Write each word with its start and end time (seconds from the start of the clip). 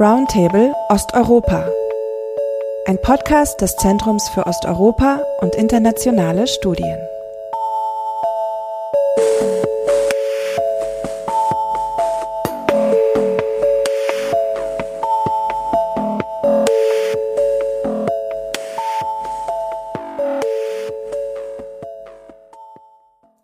Roundtable 0.00 0.72
Osteuropa. 0.88 1.68
Ein 2.86 2.98
Podcast 3.02 3.60
des 3.60 3.76
Zentrums 3.76 4.26
für 4.30 4.46
Osteuropa 4.46 5.22
und 5.42 5.54
internationale 5.56 6.46
Studien. 6.46 6.96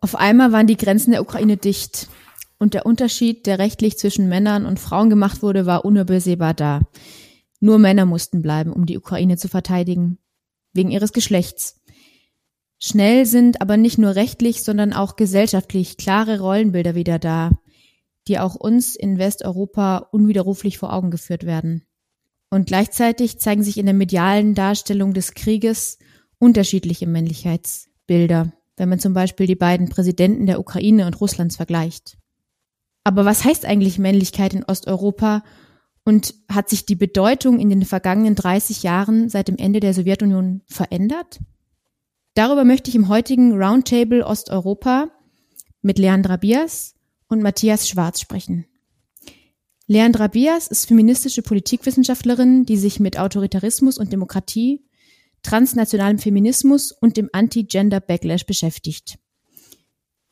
Auf 0.00 0.14
einmal 0.14 0.52
waren 0.52 0.66
die 0.66 0.78
Grenzen 0.78 1.10
der 1.10 1.20
Ukraine 1.20 1.58
dicht 1.58 2.08
und 2.58 2.74
der 2.74 2.86
Unterschied, 2.86 3.46
der 3.46 3.58
rechtlich 3.58 3.98
zwischen 3.98 4.28
Männern 4.28 4.66
und 4.66 4.80
Frauen 4.80 5.10
gemacht 5.10 5.42
wurde, 5.42 5.66
war 5.66 5.84
unübersehbar 5.84 6.54
da. 6.54 6.80
Nur 7.60 7.78
Männer 7.78 8.06
mussten 8.06 8.42
bleiben, 8.42 8.72
um 8.72 8.86
die 8.86 8.98
Ukraine 8.98 9.36
zu 9.36 9.48
verteidigen, 9.48 10.18
wegen 10.72 10.90
ihres 10.90 11.12
Geschlechts. 11.12 11.80
Schnell 12.78 13.24
sind 13.24 13.60
aber 13.62 13.76
nicht 13.76 13.98
nur 13.98 14.14
rechtlich, 14.14 14.62
sondern 14.62 14.92
auch 14.92 15.16
gesellschaftlich 15.16 15.96
klare 15.96 16.40
Rollenbilder 16.40 16.94
wieder 16.94 17.18
da, 17.18 17.50
die 18.28 18.38
auch 18.38 18.54
uns 18.54 18.96
in 18.96 19.18
Westeuropa 19.18 19.98
unwiderruflich 20.12 20.78
vor 20.78 20.92
Augen 20.92 21.10
geführt 21.10 21.46
werden. 21.46 21.86
Und 22.50 22.66
gleichzeitig 22.66 23.38
zeigen 23.38 23.62
sich 23.62 23.78
in 23.78 23.86
der 23.86 23.94
medialen 23.94 24.54
Darstellung 24.54 25.14
des 25.14 25.34
Krieges 25.34 25.98
unterschiedliche 26.38 27.06
Männlichkeitsbilder, 27.06 28.52
wenn 28.76 28.88
man 28.88 28.98
zum 28.98 29.14
Beispiel 29.14 29.46
die 29.46 29.56
beiden 29.56 29.88
Präsidenten 29.88 30.46
der 30.46 30.60
Ukraine 30.60 31.06
und 31.06 31.20
Russlands 31.20 31.56
vergleicht. 31.56 32.18
Aber 33.06 33.24
was 33.24 33.44
heißt 33.44 33.64
eigentlich 33.64 34.00
Männlichkeit 34.00 34.52
in 34.52 34.64
Osteuropa 34.64 35.44
und 36.04 36.34
hat 36.48 36.68
sich 36.68 36.86
die 36.86 36.96
Bedeutung 36.96 37.60
in 37.60 37.70
den 37.70 37.84
vergangenen 37.84 38.34
30 38.34 38.82
Jahren 38.82 39.28
seit 39.28 39.46
dem 39.46 39.58
Ende 39.58 39.78
der 39.78 39.94
Sowjetunion 39.94 40.62
verändert? 40.66 41.38
Darüber 42.34 42.64
möchte 42.64 42.90
ich 42.90 42.96
im 42.96 43.06
heutigen 43.06 43.52
Roundtable 43.52 44.26
Osteuropa 44.26 45.06
mit 45.82 46.00
Leandra 46.00 46.36
Bias 46.36 46.96
und 47.28 47.42
Matthias 47.42 47.88
Schwarz 47.88 48.20
sprechen. 48.20 48.66
Leandra 49.86 50.26
Bias 50.26 50.66
ist 50.66 50.86
feministische 50.88 51.42
Politikwissenschaftlerin, 51.42 52.64
die 52.64 52.76
sich 52.76 52.98
mit 52.98 53.20
Autoritarismus 53.20 53.98
und 53.98 54.12
Demokratie, 54.12 54.84
transnationalem 55.44 56.18
Feminismus 56.18 56.90
und 56.90 57.16
dem 57.16 57.30
Anti-Gender-Backlash 57.32 58.46
beschäftigt. 58.46 59.20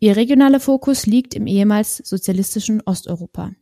Ihr 0.05 0.17
regionaler 0.17 0.61
Fokus 0.61 1.07
liegt 1.07 1.33
im 1.33 1.47
ehemals 1.47 1.97
sozialistischen 1.97 2.83
Osteuropa. 2.85 3.53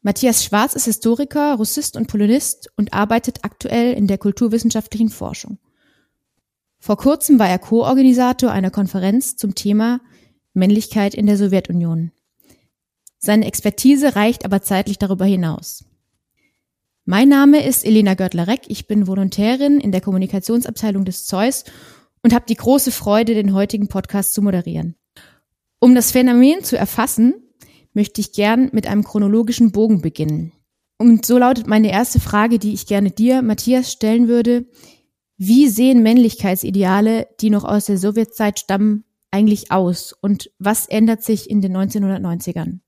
Matthias 0.00 0.42
Schwarz 0.42 0.72
ist 0.72 0.86
Historiker, 0.86 1.56
Russist 1.56 1.94
und 1.94 2.06
Polonist 2.06 2.70
und 2.78 2.94
arbeitet 2.94 3.40
aktuell 3.42 3.92
in 3.92 4.06
der 4.06 4.16
kulturwissenschaftlichen 4.16 5.10
Forschung. 5.10 5.58
Vor 6.78 6.96
kurzem 6.96 7.38
war 7.38 7.50
er 7.50 7.58
Co-Organisator 7.58 8.50
einer 8.50 8.70
Konferenz 8.70 9.36
zum 9.36 9.54
Thema 9.54 10.00
Männlichkeit 10.54 11.12
in 11.14 11.26
der 11.26 11.36
Sowjetunion. 11.36 12.12
Seine 13.18 13.44
Expertise 13.44 14.16
reicht 14.16 14.46
aber 14.46 14.62
zeitlich 14.62 14.96
darüber 14.98 15.26
hinaus. 15.26 15.84
Mein 17.04 17.28
Name 17.28 17.62
ist 17.62 17.84
Elena 17.84 18.14
Görtler-Reck. 18.14 18.62
Ich 18.68 18.86
bin 18.86 19.06
Volontärin 19.06 19.80
in 19.80 19.92
der 19.92 20.00
Kommunikationsabteilung 20.00 21.04
des 21.04 21.26
Zeus 21.26 21.64
und 22.22 22.32
habe 22.32 22.46
die 22.48 22.56
große 22.56 22.90
Freude, 22.90 23.34
den 23.34 23.52
heutigen 23.52 23.88
Podcast 23.88 24.32
zu 24.32 24.40
moderieren. 24.40 24.96
Um 25.82 25.96
das 25.96 26.12
Phänomen 26.12 26.62
zu 26.62 26.78
erfassen, 26.78 27.34
möchte 27.92 28.20
ich 28.20 28.32
gern 28.32 28.70
mit 28.72 28.86
einem 28.86 29.02
chronologischen 29.02 29.72
Bogen 29.72 30.00
beginnen. 30.00 30.52
Und 30.96 31.26
so 31.26 31.38
lautet 31.38 31.66
meine 31.66 31.90
erste 31.90 32.20
Frage, 32.20 32.60
die 32.60 32.72
ich 32.72 32.86
gerne 32.86 33.10
dir, 33.10 33.42
Matthias, 33.42 33.90
stellen 33.90 34.28
würde. 34.28 34.64
Wie 35.38 35.66
sehen 35.68 36.04
Männlichkeitsideale, 36.04 37.26
die 37.40 37.50
noch 37.50 37.64
aus 37.64 37.86
der 37.86 37.98
Sowjetzeit 37.98 38.60
stammen, 38.60 39.02
eigentlich 39.32 39.72
aus? 39.72 40.12
Und 40.12 40.52
was 40.60 40.86
ändert 40.86 41.24
sich 41.24 41.50
in 41.50 41.60
den 41.60 41.76
1990ern? 41.76 42.78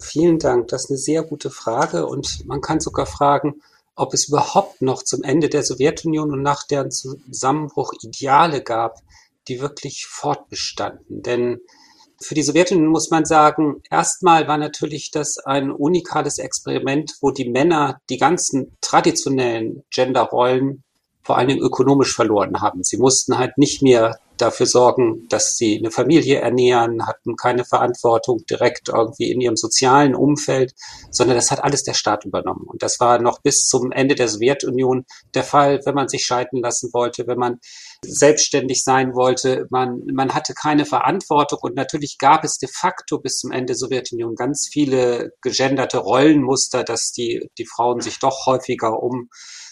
Vielen 0.00 0.40
Dank. 0.40 0.66
Das 0.66 0.86
ist 0.86 0.90
eine 0.90 0.98
sehr 0.98 1.22
gute 1.22 1.50
Frage. 1.50 2.08
Und 2.08 2.44
man 2.44 2.60
kann 2.60 2.80
sogar 2.80 3.06
fragen, 3.06 3.62
ob 3.94 4.14
es 4.14 4.26
überhaupt 4.26 4.82
noch 4.82 5.04
zum 5.04 5.22
Ende 5.22 5.48
der 5.48 5.62
Sowjetunion 5.62 6.32
und 6.32 6.42
nach 6.42 6.66
deren 6.66 6.90
Zusammenbruch 6.90 7.92
Ideale 8.02 8.64
gab, 8.64 8.98
die 9.48 9.60
wirklich 9.60 10.06
fortbestanden. 10.06 11.22
Denn 11.22 11.60
für 12.20 12.34
die 12.34 12.42
Sowjetunion 12.42 12.88
muss 12.88 13.10
man 13.10 13.24
sagen, 13.24 13.82
erstmal 13.90 14.48
war 14.48 14.56
natürlich 14.56 15.10
das 15.10 15.38
ein 15.38 15.70
unikales 15.70 16.38
Experiment, 16.38 17.14
wo 17.20 17.30
die 17.30 17.48
Männer 17.48 18.00
die 18.08 18.18
ganzen 18.18 18.76
traditionellen 18.80 19.84
Genderrollen 19.90 20.84
vor 21.22 21.38
allen 21.38 21.48
Dingen 21.48 21.62
ökonomisch 21.62 22.14
verloren 22.14 22.60
haben. 22.60 22.84
Sie 22.84 22.98
mussten 22.98 23.38
halt 23.38 23.56
nicht 23.58 23.82
mehr 23.82 24.18
dafür 24.36 24.66
sorgen, 24.66 25.26
dass 25.28 25.56
sie 25.56 25.78
eine 25.78 25.90
Familie 25.90 26.40
ernähren, 26.40 27.06
hatten 27.06 27.36
keine 27.36 27.64
Verantwortung 27.64 28.44
direkt 28.50 28.88
irgendwie 28.88 29.30
in 29.30 29.40
ihrem 29.40 29.56
sozialen 29.56 30.14
Umfeld, 30.14 30.74
sondern 31.10 31.36
das 31.36 31.50
hat 31.50 31.62
alles 31.62 31.84
der 31.84 31.94
Staat 31.94 32.24
übernommen. 32.24 32.66
Und 32.66 32.82
das 32.82 33.00
war 33.00 33.20
noch 33.20 33.40
bis 33.40 33.66
zum 33.66 33.92
Ende 33.92 34.14
der 34.14 34.28
Sowjetunion 34.28 35.04
der 35.34 35.44
Fall, 35.44 35.80
wenn 35.84 35.94
man 35.94 36.08
sich 36.08 36.26
scheiden 36.26 36.60
lassen 36.60 36.90
wollte, 36.92 37.26
wenn 37.26 37.38
man 37.38 37.60
selbstständig 38.06 38.82
sein 38.84 39.14
wollte. 39.14 39.66
Man, 39.70 40.00
man 40.12 40.34
hatte 40.34 40.54
keine 40.54 40.86
Verantwortung 40.86 41.58
und 41.62 41.76
natürlich 41.76 42.16
gab 42.18 42.44
es 42.44 42.58
de 42.58 42.68
facto 42.68 43.18
bis 43.18 43.38
zum 43.38 43.50
Ende 43.50 43.74
der 43.74 43.76
Sowjetunion 43.76 44.34
ganz 44.34 44.68
viele 44.72 45.32
gegenderte 45.42 45.98
Rollenmuster, 45.98 46.84
dass 46.84 47.12
die, 47.12 47.48
die 47.58 47.66
Frauen 47.66 48.00
sich 48.00 48.18
doch 48.18 48.46
häufiger 48.46 49.02
um 49.02 49.28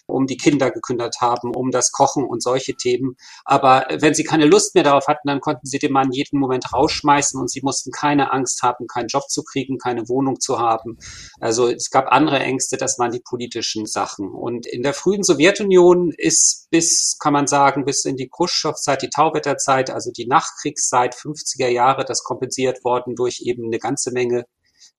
um 0.06 0.26
die 0.26 0.36
Kinder 0.36 0.70
gekümmert 0.70 1.16
haben, 1.20 1.54
um 1.54 1.70
das 1.70 1.92
Kochen 1.92 2.24
und 2.24 2.42
solche 2.42 2.74
Themen. 2.74 3.16
Aber 3.44 3.86
wenn 3.90 4.14
sie 4.14 4.24
keine 4.24 4.46
Lust 4.46 4.74
mehr 4.74 4.84
darauf 4.84 5.06
hatten, 5.06 5.28
dann 5.28 5.40
konnten 5.40 5.66
sie 5.66 5.78
den 5.78 5.92
Mann 5.92 6.12
jeden 6.12 6.38
Moment 6.38 6.72
rausschmeißen 6.72 7.40
und 7.40 7.50
sie 7.50 7.60
mussten 7.62 7.90
keine 7.90 8.32
Angst 8.32 8.62
haben, 8.62 8.86
keinen 8.86 9.08
Job 9.08 9.28
zu 9.28 9.42
kriegen, 9.42 9.78
keine 9.78 10.08
Wohnung 10.08 10.40
zu 10.40 10.58
haben. 10.58 10.98
Also 11.40 11.68
es 11.68 11.90
gab 11.90 12.08
andere 12.08 12.40
Ängste, 12.40 12.76
das 12.76 12.98
waren 12.98 13.12
die 13.12 13.22
politischen 13.24 13.86
Sachen. 13.86 14.30
Und 14.30 14.66
in 14.66 14.82
der 14.82 14.94
frühen 14.94 15.22
Sowjetunion 15.22 16.12
ist 16.16 16.69
bis, 16.70 17.16
kann 17.20 17.32
man 17.32 17.46
sagen, 17.46 17.84
bis 17.84 18.04
in 18.04 18.16
die 18.16 18.28
Khrushchev-Zeit, 18.28 19.02
die 19.02 19.10
Tauwetterzeit, 19.10 19.90
also 19.90 20.10
die 20.10 20.26
Nachkriegszeit, 20.26 21.14
50er 21.14 21.69
Jahre, 21.69 22.04
das 22.04 22.22
kompensiert 22.24 22.84
worden 22.84 23.14
durch 23.14 23.42
eben 23.44 23.66
eine 23.66 23.78
ganze 23.78 24.12
Menge 24.12 24.44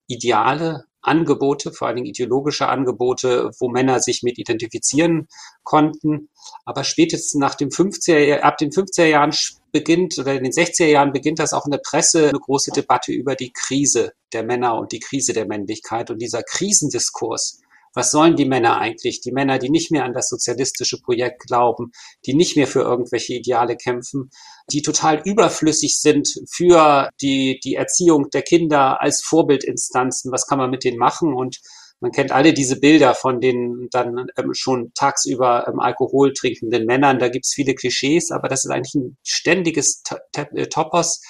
Ideale, 0.07 0.85
Angebote, 1.03 1.71
vor 1.71 1.87
allen 1.87 1.97
Dingen 1.97 2.07
ideologische 2.07 2.67
Angebote, 2.67 3.51
wo 3.59 3.69
Männer 3.69 3.99
sich 3.99 4.23
mit 4.23 4.39
identifizieren 4.39 5.27
konnten. 5.63 6.29
Aber 6.65 6.83
spätestens 6.83 7.39
nach 7.39 7.55
dem 7.55 7.69
50er, 7.69 8.39
ab 8.39 8.57
den 8.57 8.71
50er 8.71 9.05
Jahren 9.05 9.33
beginnt 9.71 10.17
oder 10.17 10.33
in 10.33 10.43
den 10.43 10.53
60er 10.53 10.85
Jahren 10.85 11.11
beginnt 11.11 11.39
das 11.39 11.53
auch 11.53 11.65
in 11.65 11.71
der 11.71 11.81
Presse 11.83 12.29
eine 12.29 12.39
große 12.39 12.71
Debatte 12.71 13.11
über 13.11 13.35
die 13.35 13.51
Krise 13.51 14.13
der 14.31 14.43
Männer 14.43 14.75
und 14.77 14.91
die 14.91 14.99
Krise 14.99 15.33
der 15.33 15.45
Männlichkeit. 15.45 16.09
Und 16.09 16.21
dieser 16.21 16.43
Krisendiskurs, 16.43 17.59
was 17.93 18.11
sollen 18.11 18.35
die 18.35 18.45
Männer 18.45 18.79
eigentlich? 18.79 19.21
Die 19.21 19.31
Männer, 19.31 19.59
die 19.59 19.69
nicht 19.69 19.91
mehr 19.91 20.05
an 20.05 20.13
das 20.13 20.29
sozialistische 20.29 20.99
Projekt 20.99 21.43
glauben, 21.47 21.91
die 22.25 22.33
nicht 22.33 22.55
mehr 22.55 22.67
für 22.67 22.81
irgendwelche 22.81 23.33
Ideale 23.33 23.75
kämpfen, 23.75 24.29
die 24.71 24.81
total 24.81 25.21
überflüssig 25.23 25.99
sind 25.99 26.29
für 26.49 27.09
die, 27.21 27.59
die 27.63 27.75
Erziehung 27.75 28.29
der 28.29 28.41
Kinder 28.41 29.01
als 29.01 29.23
Vorbildinstanzen. 29.23 30.31
Was 30.31 30.47
kann 30.47 30.57
man 30.57 30.69
mit 30.69 30.83
denen 30.83 30.97
machen? 30.97 31.33
Und 31.33 31.59
man 32.03 32.11
kennt 32.11 32.33
alle 32.33 32.53
diese 32.53 32.79
Bilder 32.79 33.15
von 33.15 33.39
den 33.39 33.87
dann 33.89 34.27
ähm, 34.37 34.53
schon 34.53 34.91
tagsüber 34.93 35.67
ähm, 35.69 35.79
Alkohol 35.79 36.33
trinkenden 36.33 36.85
Männern. 36.85 37.17
Da 37.17 37.29
gibt's 37.29 37.53
viele 37.53 37.75
Klischees, 37.75 38.29
aber 38.31 38.49
das 38.49 38.65
ist 38.65 38.71
eigentlich 38.71 38.95
ein 38.95 39.17
ständiges 39.23 40.03
äh, 40.33 40.67
Topos 40.67 41.21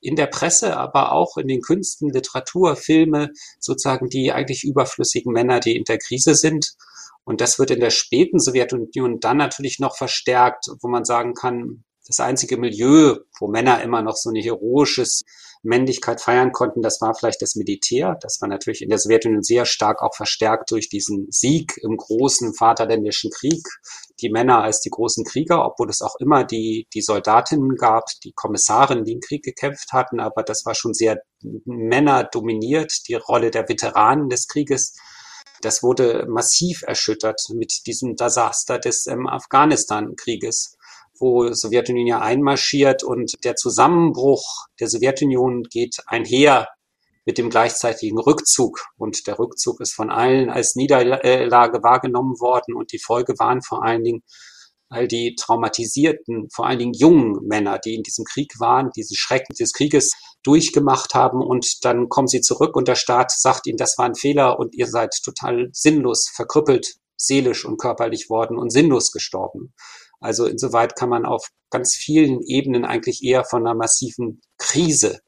in 0.00 0.16
der 0.16 0.26
Presse, 0.26 0.76
aber 0.76 1.12
auch 1.12 1.36
in 1.36 1.48
den 1.48 1.60
Künsten, 1.60 2.10
Literatur, 2.10 2.76
Filme, 2.76 3.30
sozusagen 3.58 4.08
die 4.08 4.32
eigentlich 4.32 4.64
überflüssigen 4.64 5.32
Männer, 5.32 5.60
die 5.60 5.76
in 5.76 5.84
der 5.84 5.98
Krise 5.98 6.34
sind. 6.34 6.74
Und 7.24 7.40
das 7.40 7.58
wird 7.58 7.70
in 7.70 7.80
der 7.80 7.90
späten 7.90 8.38
Sowjetunion 8.38 9.20
dann 9.20 9.36
natürlich 9.36 9.78
noch 9.80 9.96
verstärkt, 9.96 10.66
wo 10.80 10.88
man 10.88 11.04
sagen 11.04 11.34
kann, 11.34 11.84
das 12.06 12.20
einzige 12.20 12.56
Milieu, 12.56 13.16
wo 13.38 13.48
Männer 13.48 13.82
immer 13.82 14.02
noch 14.02 14.16
so 14.16 14.30
eine 14.30 14.40
heroisches 14.40 15.24
Männlichkeit 15.62 16.20
feiern 16.20 16.52
konnten, 16.52 16.82
das 16.82 17.00
war 17.00 17.14
vielleicht 17.14 17.42
das 17.42 17.56
Militär. 17.56 18.16
Das 18.20 18.40
war 18.40 18.48
natürlich 18.48 18.82
in 18.82 18.88
der 18.88 18.98
Sowjetunion 18.98 19.42
sehr 19.42 19.64
stark 19.64 20.02
auch 20.02 20.14
verstärkt 20.14 20.70
durch 20.70 20.88
diesen 20.88 21.26
Sieg 21.30 21.78
im 21.82 21.96
großen 21.96 22.54
Vaterländischen 22.54 23.30
Krieg. 23.30 23.66
Die 24.20 24.30
Männer 24.30 24.62
als 24.62 24.80
die 24.80 24.90
großen 24.90 25.24
Krieger, 25.24 25.64
obwohl 25.64 25.90
es 25.90 26.02
auch 26.02 26.16
immer 26.18 26.44
die, 26.44 26.86
die 26.94 27.02
Soldatinnen 27.02 27.76
gab, 27.76 28.04
die 28.24 28.32
Kommissarinnen, 28.32 29.04
die 29.04 29.12
im 29.12 29.20
Krieg 29.20 29.42
gekämpft 29.42 29.92
hatten. 29.92 30.20
Aber 30.20 30.42
das 30.42 30.64
war 30.64 30.74
schon 30.74 30.94
sehr 30.94 31.22
männerdominiert, 31.64 33.08
die 33.08 33.14
Rolle 33.14 33.50
der 33.50 33.68
Veteranen 33.68 34.28
des 34.28 34.48
Krieges. 34.48 34.94
Das 35.60 35.82
wurde 35.82 36.26
massiv 36.28 36.82
erschüttert 36.82 37.40
mit 37.52 37.86
diesem 37.86 38.14
Desaster 38.14 38.78
des 38.78 39.06
ähm, 39.06 39.26
Afghanistan-Krieges 39.26 40.77
wo 41.18 41.52
Sowjetunion 41.52 42.06
ja 42.06 42.20
einmarschiert 42.20 43.02
und 43.02 43.44
der 43.44 43.56
Zusammenbruch 43.56 44.66
der 44.80 44.88
Sowjetunion 44.88 45.64
geht 45.64 45.96
einher 46.06 46.68
mit 47.24 47.36
dem 47.36 47.50
gleichzeitigen 47.50 48.18
Rückzug. 48.18 48.86
Und 48.96 49.26
der 49.26 49.38
Rückzug 49.38 49.80
ist 49.80 49.92
von 49.92 50.10
allen 50.10 50.48
als 50.48 50.76
Niederlage 50.76 51.82
wahrgenommen 51.82 52.40
worden. 52.40 52.74
Und 52.74 52.92
die 52.92 52.98
Folge 52.98 53.34
waren 53.38 53.60
vor 53.60 53.84
allen 53.84 54.02
Dingen 54.02 54.22
all 54.88 55.06
die 55.06 55.34
traumatisierten, 55.34 56.48
vor 56.50 56.66
allen 56.66 56.78
Dingen 56.78 56.94
jungen 56.94 57.46
Männer, 57.46 57.78
die 57.78 57.94
in 57.94 58.02
diesem 58.02 58.24
Krieg 58.24 58.58
waren, 58.58 58.90
diesen 58.96 59.16
Schrecken 59.16 59.54
des 59.58 59.72
Krieges 59.74 60.12
durchgemacht 60.42 61.14
haben 61.14 61.42
und 61.42 61.84
dann 61.84 62.08
kommen 62.08 62.28
sie 62.28 62.40
zurück 62.40 62.74
und 62.74 62.88
der 62.88 62.94
Staat 62.94 63.30
sagt 63.32 63.66
ihnen, 63.66 63.76
das 63.76 63.98
war 63.98 64.06
ein 64.06 64.14
Fehler 64.14 64.58
und 64.58 64.74
ihr 64.74 64.86
seid 64.86 65.14
total 65.22 65.68
sinnlos, 65.72 66.30
verkrüppelt, 66.34 66.94
seelisch 67.16 67.64
und 67.64 67.78
körperlich 67.78 68.30
worden 68.30 68.56
und 68.56 68.70
sinnlos 68.70 69.12
gestorben. 69.12 69.74
Also 70.20 70.46
insoweit 70.46 70.96
kann 70.96 71.08
man 71.08 71.24
auf 71.24 71.50
ganz 71.70 71.94
vielen 71.94 72.40
Ebenen 72.42 72.84
eigentlich 72.84 73.22
eher 73.22 73.44
von 73.44 73.66
einer 73.66 73.76
massiven 73.76 74.40
Krise 74.56 75.20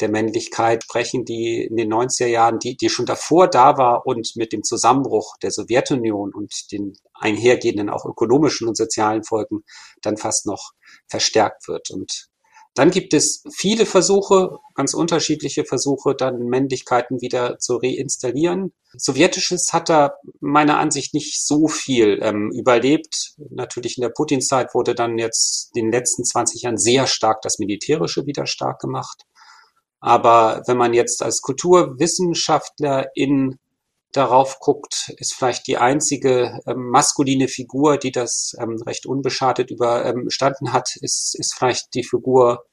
der 0.00 0.10
Männlichkeit 0.10 0.84
sprechen, 0.84 1.24
die 1.24 1.64
in 1.64 1.76
den 1.76 1.92
90er 1.92 2.26
Jahren, 2.26 2.58
die, 2.58 2.76
die 2.76 2.90
schon 2.90 3.06
davor 3.06 3.48
da 3.48 3.78
war 3.78 4.06
und 4.06 4.36
mit 4.36 4.52
dem 4.52 4.62
Zusammenbruch 4.62 5.36
der 5.38 5.50
Sowjetunion 5.50 6.34
und 6.34 6.70
den 6.70 6.98
einhergehenden 7.14 7.88
auch 7.88 8.04
ökonomischen 8.04 8.68
und 8.68 8.76
sozialen 8.76 9.24
Folgen 9.24 9.64
dann 10.02 10.18
fast 10.18 10.46
noch 10.46 10.72
verstärkt 11.08 11.66
wird. 11.66 11.90
Und 11.90 12.28
dann 12.76 12.90
gibt 12.90 13.14
es 13.14 13.42
viele 13.54 13.86
Versuche, 13.86 14.58
ganz 14.74 14.92
unterschiedliche 14.92 15.64
Versuche, 15.64 16.14
dann 16.14 16.44
Männlichkeiten 16.44 17.22
wieder 17.22 17.58
zu 17.58 17.76
reinstallieren. 17.76 18.74
Sowjetisches 18.98 19.72
hat 19.72 19.88
da 19.88 20.12
meiner 20.40 20.78
Ansicht 20.78 21.14
nicht 21.14 21.42
so 21.42 21.68
viel 21.68 22.18
ähm, 22.20 22.52
überlebt. 22.54 23.32
Natürlich 23.50 23.96
in 23.96 24.02
der 24.02 24.10
Putin-Zeit 24.10 24.74
wurde 24.74 24.94
dann 24.94 25.16
jetzt 25.16 25.70
in 25.74 25.86
den 25.86 25.92
letzten 25.92 26.22
20 26.22 26.62
Jahren 26.62 26.76
sehr 26.76 27.06
stark 27.06 27.40
das 27.40 27.58
Militärische 27.58 28.26
wieder 28.26 28.46
stark 28.46 28.78
gemacht. 28.78 29.22
Aber 30.00 30.62
wenn 30.66 30.76
man 30.76 30.92
jetzt 30.92 31.22
als 31.22 31.40
Kulturwissenschaftler 31.40 33.06
in 33.14 33.58
darauf 34.16 34.58
guckt, 34.60 35.12
ist 35.18 35.34
vielleicht 35.34 35.66
die 35.66 35.76
einzige 35.78 36.60
ähm, 36.66 36.90
maskuline 36.90 37.48
Figur, 37.48 37.98
die 37.98 38.12
das 38.12 38.54
ähm, 38.60 38.76
recht 38.86 39.06
unbeschadet 39.06 39.70
überstanden 39.70 40.72
hat, 40.72 40.96
ist, 41.00 41.34
ist 41.38 41.54
vielleicht 41.54 41.94
die 41.94 42.04
Figur 42.04 42.64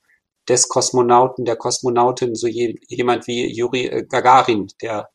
des 0.48 0.68
Kosmonauten, 0.68 1.45
der 1.45 1.56
Kosmonautin, 1.56 2.36
so 2.36 2.48
je, 2.48 2.75
jemand 2.88 3.28
wie 3.28 3.54
Juri 3.54 3.86
äh, 3.86 4.06
Gagarin, 4.06 4.68
der 4.81 5.10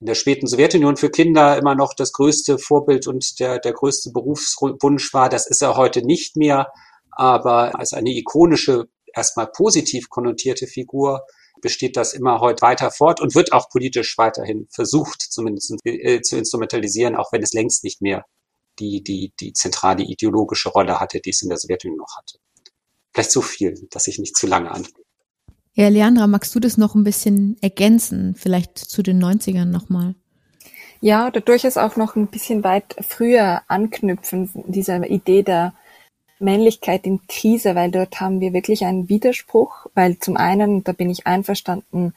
in 0.00 0.06
der 0.06 0.14
späten 0.14 0.46
Sowjetunion 0.46 0.96
für 0.96 1.10
Kinder 1.10 1.58
immer 1.58 1.74
noch 1.74 1.92
das 1.94 2.12
größte 2.12 2.58
Vorbild 2.58 3.06
und 3.06 3.38
der, 3.38 3.58
der 3.58 3.74
größte 3.74 4.10
Berufswunsch 4.12 5.12
war. 5.12 5.28
Das 5.28 5.46
ist 5.46 5.60
er 5.60 5.76
heute 5.76 6.04
nicht 6.04 6.36
mehr, 6.36 6.68
aber 7.10 7.78
als 7.78 7.92
eine 7.92 8.10
ikonische, 8.10 8.86
erstmal 9.14 9.48
positiv 9.48 10.08
konnotierte 10.08 10.66
Figur 10.66 11.20
besteht 11.60 11.96
das 11.96 12.12
immer 12.12 12.40
heute 12.40 12.62
weiter 12.62 12.90
fort 12.90 13.20
und 13.20 13.34
wird 13.34 13.52
auch 13.52 13.68
politisch 13.68 14.16
weiterhin 14.18 14.66
versucht, 14.70 15.20
zumindest 15.20 15.74
äh, 15.84 16.20
zu 16.20 16.36
instrumentalisieren, 16.36 17.16
auch 17.16 17.32
wenn 17.32 17.42
es 17.42 17.52
längst 17.52 17.84
nicht 17.84 18.02
mehr 18.02 18.24
die, 18.78 19.02
die, 19.02 19.32
die 19.38 19.52
zentrale 19.52 20.02
ideologische 20.02 20.70
Rolle 20.70 21.00
hatte, 21.00 21.20
die 21.20 21.30
es 21.30 21.42
in 21.42 21.48
der 21.48 21.58
Sowjetunion 21.58 21.98
noch 21.98 22.16
hatte. 22.16 22.38
Vielleicht 23.12 23.32
so 23.32 23.42
viel, 23.42 23.74
dass 23.90 24.06
ich 24.06 24.18
nicht 24.18 24.36
zu 24.36 24.46
lange 24.46 24.70
an. 24.70 24.86
Ja, 25.74 25.88
Leandra, 25.88 26.26
magst 26.26 26.54
du 26.54 26.60
das 26.60 26.76
noch 26.76 26.94
ein 26.94 27.04
bisschen 27.04 27.56
ergänzen, 27.60 28.34
vielleicht 28.34 28.76
zu 28.78 29.02
den 29.02 29.22
90ern 29.22 29.66
nochmal? 29.66 30.14
Ja, 31.00 31.26
oder 31.28 31.40
durchaus 31.40 31.76
auch 31.76 31.96
noch 31.96 32.16
ein 32.16 32.26
bisschen 32.26 32.62
weit 32.64 32.96
früher 33.00 33.62
anknüpfen, 33.68 34.50
dieser 34.66 35.08
Idee 35.08 35.42
der 35.42 35.72
Männlichkeit 36.40 37.06
in 37.06 37.20
Krise, 37.28 37.74
weil 37.74 37.90
dort 37.90 38.20
haben 38.20 38.40
wir 38.40 38.52
wirklich 38.52 38.84
einen 38.84 39.08
Widerspruch, 39.08 39.86
weil 39.94 40.18
zum 40.18 40.36
einen, 40.36 40.84
da 40.84 40.92
bin 40.92 41.10
ich 41.10 41.26
einverstanden, 41.26 42.14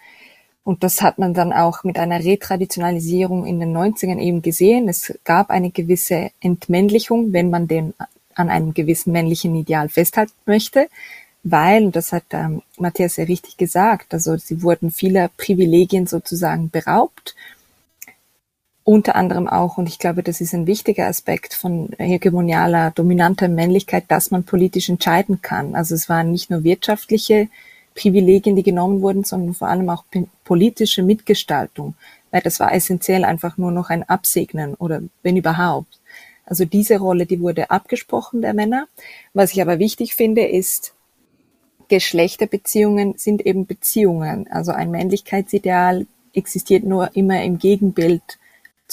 und 0.63 0.83
das 0.83 1.01
hat 1.01 1.19
man 1.19 1.33
dann 1.33 1.51
auch 1.51 1.83
mit 1.83 1.99
einer 1.99 2.23
Retraditionalisierung 2.23 3.45
in 3.45 3.59
den 3.59 3.75
90ern 3.75 4.17
eben 4.17 4.41
gesehen. 4.41 4.87
Es 4.87 5.13
gab 5.25 5.49
eine 5.49 5.71
gewisse 5.71 6.31
Entmännlichung, 6.39 7.33
wenn 7.33 7.49
man 7.49 7.67
den 7.67 7.93
an 8.33 8.49
einem 8.49 8.73
gewissen 8.73 9.11
männlichen 9.11 9.53
Ideal 9.55 9.89
festhalten 9.89 10.33
möchte, 10.45 10.87
weil, 11.43 11.91
das 11.91 12.13
hat 12.13 12.23
ähm, 12.31 12.61
Matthias 12.77 13.17
ja 13.17 13.25
richtig 13.25 13.57
gesagt, 13.57 14.13
also 14.13 14.37
sie 14.37 14.63
wurden 14.63 14.91
vieler 14.91 15.29
Privilegien 15.37 16.07
sozusagen 16.07 16.69
beraubt 16.69 17.35
unter 18.83 19.15
anderem 19.15 19.47
auch, 19.47 19.77
und 19.77 19.87
ich 19.87 19.97
glaube, 19.97 20.23
das 20.23 20.41
ist 20.41 20.53
ein 20.53 20.67
wichtiger 20.67 21.07
Aspekt 21.07 21.53
von 21.53 21.89
hegemonialer, 21.97 22.91
dominanter 22.91 23.47
Männlichkeit, 23.47 24.05
dass 24.09 24.31
man 24.31 24.43
politisch 24.43 24.89
entscheiden 24.89 25.41
kann. 25.41 25.75
Also 25.75 25.95
es 25.95 26.09
waren 26.09 26.31
nicht 26.31 26.49
nur 26.49 26.63
wirtschaftliche 26.63 27.47
Privilegien, 27.95 28.55
die 28.55 28.63
genommen 28.63 29.01
wurden, 29.01 29.23
sondern 29.23 29.53
vor 29.53 29.69
allem 29.69 29.89
auch 29.89 30.03
politische 30.43 31.03
Mitgestaltung, 31.03 31.95
weil 32.31 32.41
das 32.41 32.59
war 32.59 32.73
essentiell 32.73 33.23
einfach 33.23 33.57
nur 33.57 33.71
noch 33.71 33.89
ein 33.89 34.03
Absegnen 34.03 34.73
oder 34.75 35.01
wenn 35.21 35.37
überhaupt. 35.37 35.99
Also 36.45 36.65
diese 36.65 36.97
Rolle, 36.97 37.25
die 37.25 37.39
wurde 37.39 37.71
abgesprochen 37.71 38.41
der 38.41 38.53
Männer. 38.53 38.87
Was 39.33 39.53
ich 39.53 39.61
aber 39.61 39.79
wichtig 39.79 40.15
finde, 40.15 40.45
ist, 40.45 40.93
Geschlechterbeziehungen 41.87 43.13
sind 43.17 43.45
eben 43.45 43.65
Beziehungen. 43.65 44.47
Also 44.51 44.71
ein 44.71 44.91
Männlichkeitsideal 44.91 46.05
existiert 46.33 46.83
nur 46.83 47.15
immer 47.15 47.41
im 47.43 47.59
Gegenbild 47.59 48.39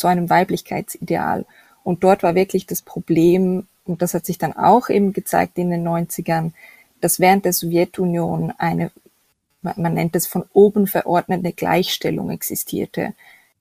zu 0.00 0.06
einem 0.06 0.30
Weiblichkeitsideal. 0.30 1.44
Und 1.84 2.02
dort 2.02 2.22
war 2.22 2.34
wirklich 2.34 2.66
das 2.66 2.82
Problem, 2.82 3.66
und 3.84 4.02
das 4.02 4.14
hat 4.14 4.26
sich 4.26 4.38
dann 4.38 4.56
auch 4.56 4.88
eben 4.88 5.12
gezeigt 5.12 5.58
in 5.58 5.70
den 5.70 5.86
90ern, 5.86 6.52
dass 7.00 7.20
während 7.20 7.44
der 7.44 7.52
Sowjetunion 7.52 8.52
eine, 8.58 8.90
man 9.62 9.94
nennt 9.94 10.16
es 10.16 10.26
von 10.26 10.44
oben 10.52 10.86
verordnete 10.86 11.52
Gleichstellung 11.52 12.30
existierte. 12.30 13.14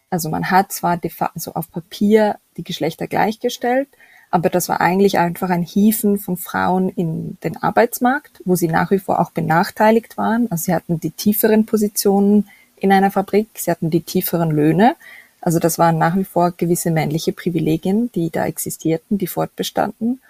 Also 0.10 0.30
man 0.30 0.50
hat 0.50 0.72
zwar 0.72 0.98
de 0.98 1.12
also 1.34 1.54
auf 1.54 1.72
Papier 1.72 2.38
die 2.58 2.64
Geschlechter 2.64 3.08
gleichgestellt, 3.08 3.88
aber 4.32 4.50
das 4.50 4.70
war 4.70 4.82
eigentlich 4.82 5.18
einfach 5.18 5.50
ein 5.50 5.64
Hieven 5.64 6.20
von 6.20 6.38
Frauen 6.38 6.90
in 6.90 7.38
den 7.44 7.58
Arbeitsmarkt, 7.58 8.42
wo 8.46 8.56
sie 8.56 8.68
nach 8.68 8.92
wie 8.92 9.00
vor 9.00 9.20
auch 9.20 9.32
benachteiligt 9.32 10.18
waren. 10.18 10.52
Also 10.52 10.66
sie 10.66 10.76
hatten 10.76 11.00
die 11.00 11.12
tieferen 11.12 11.66
Positionen 11.66 12.48
in 12.78 12.92
einer 12.92 13.12
Fabrik, 13.12 13.50
sie 13.56 13.72
hatten 13.72 13.90
die 13.90 14.02
tieferen 14.02 14.52
Löhne, 14.52 14.96
also 15.42 15.60
das 15.60 15.80
waren 15.80 15.98
nach 15.98 16.16
wie 16.16 16.26
vor 16.26 16.52
gewisse 16.52 16.92
männliche 16.92 17.34
Privilegien, 17.34 18.12
die 18.14 18.30
da 18.30 18.46
existierten, 18.46 19.18
die 19.18 19.28
fortbestanden. 19.28 20.22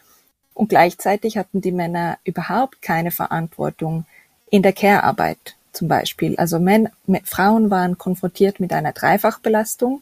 Und 0.53 0.69
gleichzeitig 0.69 1.37
hatten 1.37 1.61
die 1.61 1.71
Männer 1.71 2.17
überhaupt 2.23 2.81
keine 2.81 3.11
Verantwortung 3.11 4.05
in 4.49 4.61
der 4.61 4.73
Care-Arbeit 4.73 5.55
zum 5.71 5.87
Beispiel. 5.87 6.35
Also 6.35 6.59
Män 6.59 6.89
Frauen 7.23 7.69
waren 7.69 7.97
konfrontiert 7.97 8.59
mit 8.59 8.73
einer 8.73 8.91
Dreifachbelastung, 8.91 10.01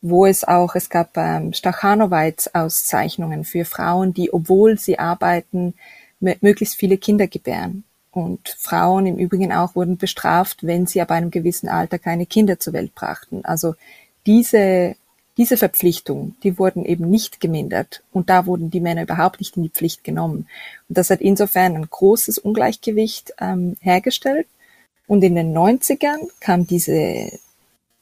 wo 0.00 0.26
es 0.26 0.44
auch, 0.44 0.74
es 0.74 0.88
gab 0.88 1.16
ähm, 1.16 1.52
Stachanowitz-Auszeichnungen 1.52 3.44
für 3.44 3.64
Frauen, 3.64 4.14
die, 4.14 4.32
obwohl 4.32 4.78
sie 4.78 4.98
arbeiten, 4.98 5.74
möglichst 6.20 6.76
viele 6.76 6.96
Kinder 6.96 7.26
gebären. 7.26 7.84
Und 8.12 8.56
Frauen 8.58 9.06
im 9.06 9.16
Übrigen 9.18 9.52
auch 9.52 9.76
wurden 9.76 9.96
bestraft, 9.96 10.66
wenn 10.66 10.86
sie 10.86 11.00
ab 11.00 11.10
einem 11.10 11.30
gewissen 11.30 11.68
Alter 11.68 11.98
keine 11.98 12.26
Kinder 12.26 12.58
zur 12.58 12.72
Welt 12.72 12.94
brachten. 12.94 13.44
Also 13.44 13.74
diese, 14.26 14.96
diese 15.36 15.56
Verpflichtung, 15.56 16.34
die 16.42 16.58
wurden 16.58 16.84
eben 16.84 17.08
nicht 17.08 17.40
gemindert. 17.40 18.02
Und 18.12 18.30
da 18.30 18.46
wurden 18.46 18.70
die 18.70 18.80
Männer 18.80 19.02
überhaupt 19.02 19.40
nicht 19.40 19.56
in 19.56 19.62
die 19.62 19.70
Pflicht 19.70 20.04
genommen. 20.04 20.46
Und 20.88 20.98
das 20.98 21.10
hat 21.10 21.20
insofern 21.20 21.76
ein 21.76 21.88
großes 21.88 22.38
Ungleichgewicht 22.38 23.32
ähm, 23.40 23.76
hergestellt. 23.80 24.46
Und 25.06 25.22
in 25.24 25.34
den 25.34 25.56
90ern 25.56 26.28
kam 26.40 26.66
diese, 26.66 27.30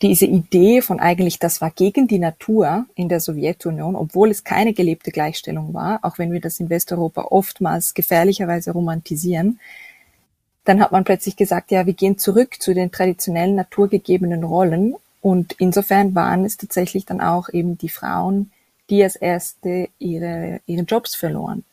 diese 0.02 0.26
Idee 0.26 0.82
von 0.82 1.00
eigentlich, 1.00 1.38
das 1.38 1.60
war 1.60 1.70
gegen 1.70 2.06
die 2.06 2.18
Natur 2.18 2.86
in 2.94 3.08
der 3.08 3.20
Sowjetunion, 3.20 3.96
obwohl 3.96 4.30
es 4.30 4.44
keine 4.44 4.72
gelebte 4.72 5.10
Gleichstellung 5.10 5.74
war, 5.74 6.00
auch 6.02 6.18
wenn 6.18 6.32
wir 6.32 6.40
das 6.40 6.60
in 6.60 6.70
Westeuropa 6.70 7.22
oftmals 7.30 7.94
gefährlicherweise 7.94 8.72
romantisieren, 8.72 9.58
dann 10.64 10.80
hat 10.80 10.92
man 10.92 11.04
plötzlich 11.04 11.34
gesagt, 11.36 11.70
ja, 11.70 11.86
wir 11.86 11.94
gehen 11.94 12.18
zurück 12.18 12.60
zu 12.60 12.74
den 12.74 12.92
traditionellen 12.92 13.54
naturgegebenen 13.54 14.44
Rollen. 14.44 14.94
Und 15.20 15.54
insofern 15.58 16.14
waren 16.14 16.44
es 16.44 16.56
tatsächlich 16.56 17.04
dann 17.06 17.20
auch 17.20 17.48
eben 17.48 17.76
die 17.78 17.88
Frauen, 17.88 18.50
die 18.90 19.02
als 19.02 19.16
erste 19.16 19.88
ihre, 19.98 20.60
ihre 20.66 20.82
Jobs 20.82 21.14
verloren. 21.14 21.64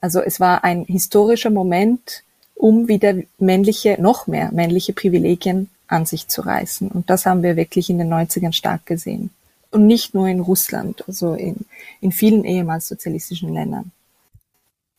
Also 0.00 0.20
es 0.20 0.40
war 0.40 0.64
ein 0.64 0.84
historischer 0.84 1.50
Moment, 1.50 2.22
um 2.54 2.88
wieder 2.88 3.14
männliche, 3.38 4.00
noch 4.00 4.26
mehr 4.26 4.50
männliche 4.52 4.92
Privilegien 4.92 5.68
an 5.88 6.06
sich 6.06 6.28
zu 6.28 6.42
reißen. 6.42 6.88
Und 6.88 7.10
das 7.10 7.26
haben 7.26 7.42
wir 7.42 7.56
wirklich 7.56 7.90
in 7.90 7.98
den 7.98 8.12
90ern 8.12 8.52
stark 8.52 8.86
gesehen. 8.86 9.30
Und 9.70 9.86
nicht 9.86 10.14
nur 10.14 10.26
in 10.28 10.40
Russland, 10.40 11.04
also 11.06 11.34
in, 11.34 11.56
in 12.00 12.12
vielen 12.12 12.44
ehemals 12.44 12.88
sozialistischen 12.88 13.52
Ländern. 13.54 13.92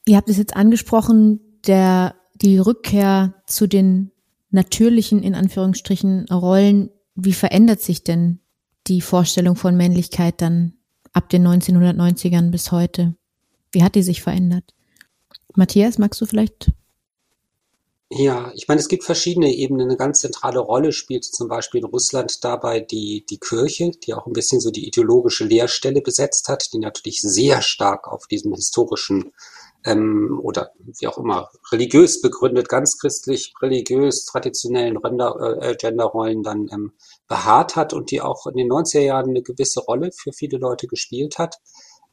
Ihr 0.08 0.18
habt 0.18 0.30
es 0.30 0.38
jetzt 0.38 0.56
angesprochen, 0.56 1.40
der 1.68 2.16
die 2.36 2.58
Rückkehr 2.58 3.34
zu 3.46 3.68
den 3.68 4.12
natürlichen, 4.50 5.24
in 5.24 5.36
Anführungsstrichen, 5.36 6.26
Rollen, 6.30 6.90
wie 7.16 7.34
verändert 7.34 7.82
sich 7.82 8.04
denn 8.04 8.40
die 8.88 9.02
Vorstellung 9.02 9.56
von 9.56 9.76
Männlichkeit 9.76 10.42
dann 10.42 10.74
ab 11.14 11.30
den 11.30 11.48
1990ern 11.48 12.52
bis 12.52 12.72
heute? 12.72 13.16
Wie 13.72 13.84
hat 13.84 13.96
die 13.96 14.04
sich 14.04 14.22
verändert? 14.22 14.74
Matthias, 15.56 15.98
magst 15.98 16.20
du 16.22 16.26
vielleicht? 16.26 16.72
Ja, 18.14 18.52
ich 18.56 18.68
meine, 18.68 18.82
es 18.82 18.90
gibt 18.90 19.06
verschiedene 19.06 19.54
Ebenen. 19.54 19.88
Eine 19.88 19.96
ganz 19.96 20.20
zentrale 20.20 20.60
Rolle 20.60 20.92
spielt 20.92 21.24
zum 21.24 21.48
Beispiel 21.48 21.80
in 21.80 21.86
Russland 21.86 22.44
dabei 22.44 22.82
die, 22.82 23.26
die 23.30 23.38
Kirche, 23.40 23.92
die 23.92 24.14
auch 24.14 24.28
ein 24.28 24.34
bisschen 24.34 24.60
so 24.60 24.70
die 24.70 24.86
ideologische 24.86 25.46
Leerstelle 25.46 26.02
besetzt 26.02 26.50
hat, 26.50 26.74
die 26.74 26.80
natürlich 26.80 27.22
sehr 27.22 27.62
stark 27.62 28.10
auf 28.10 28.28
diesem 28.28 28.54
historischen 28.54 29.32
ähm, 29.86 30.40
oder 30.42 30.72
wie 30.80 31.08
auch 31.08 31.18
immer, 31.18 31.50
religiös 31.72 32.22
begründet, 32.22 32.70
ganz 32.70 32.98
christlich, 32.98 33.54
religiös, 33.62 34.26
traditionellen 34.26 34.98
Render, 34.98 35.60
äh, 35.62 35.76
Genderrollen 35.76 36.44
dann 36.44 36.68
ähm, 36.72 36.94
beharrt 37.28 37.76
hat 37.76 37.94
und 37.94 38.12
die 38.12 38.22
auch 38.22 38.46
in 38.48 38.58
den 38.58 38.70
90er 38.70 39.02
Jahren 39.02 39.30
eine 39.30 39.42
gewisse 39.42 39.82
Rolle 39.82 40.12
für 40.12 40.32
viele 40.34 40.58
Leute 40.58 40.88
gespielt 40.88 41.38
hat. 41.38 41.58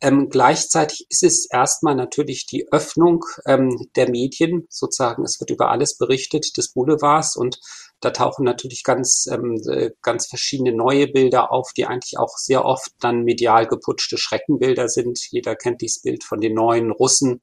Ähm, 0.01 0.29
gleichzeitig 0.29 1.07
ist 1.09 1.25
es 1.25 1.47
erstmal 1.51 1.97
natürlich 1.97 2.47
die 2.47 2.69
Öffnung 2.71 3.25
ähm, 3.47 3.89
der 3.97 4.09
Medien, 4.09 4.67
sozusagen, 4.71 5.25
es 5.25 5.41
wird 5.41 5.51
über 5.51 5.71
alles 5.71 5.99
berichtet, 5.99 6.57
des 6.57 6.73
Boulevards 6.73 7.37
und 7.37 7.59
da 8.01 8.11
tauchen 8.11 8.45
natürlich 8.45 8.85
ganz, 8.85 9.27
ähm, 9.31 9.61
äh, 9.69 9.91
ganz 10.03 10.29
verschiedene 10.29 10.73
neue 10.73 11.09
Bilder 11.09 11.51
auf, 11.51 11.73
die 11.77 11.87
eigentlich 11.87 12.17
auch 12.17 12.37
sehr 12.37 12.65
oft 12.65 12.93
dann 13.01 13.25
medial 13.25 13.67
geputschte 13.67 14.19
Schreckenbilder 14.19 14.89
sind. 14.89 15.19
Jeder 15.31 15.57
kennt 15.57 15.81
dieses 15.81 16.03
Bild 16.03 16.23
von 16.23 16.41
den 16.41 16.55
neuen 16.55 16.93
Russen, 16.93 17.43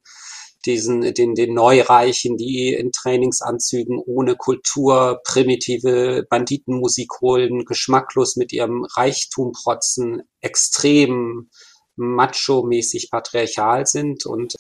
diesen, 0.66 1.02
den, 1.14 1.36
den 1.36 1.54
Neureichen, 1.54 2.38
die 2.38 2.74
in 2.74 2.94
Trainingsanzügen 2.94 4.00
ohne 4.00 4.38
Kultur 4.38 5.20
primitive 5.26 6.26
Banditenmusik 6.30 7.20
holen, 7.20 7.66
geschmacklos 7.66 8.38
mit 8.38 8.54
ihrem 8.54 8.86
Reichtum 8.96 9.52
protzen, 9.52 10.22
extrem 10.40 11.50
macho-mäßig 11.96 13.10
patriarchal 13.12 13.86
sind 13.86 14.26
und 14.26 14.56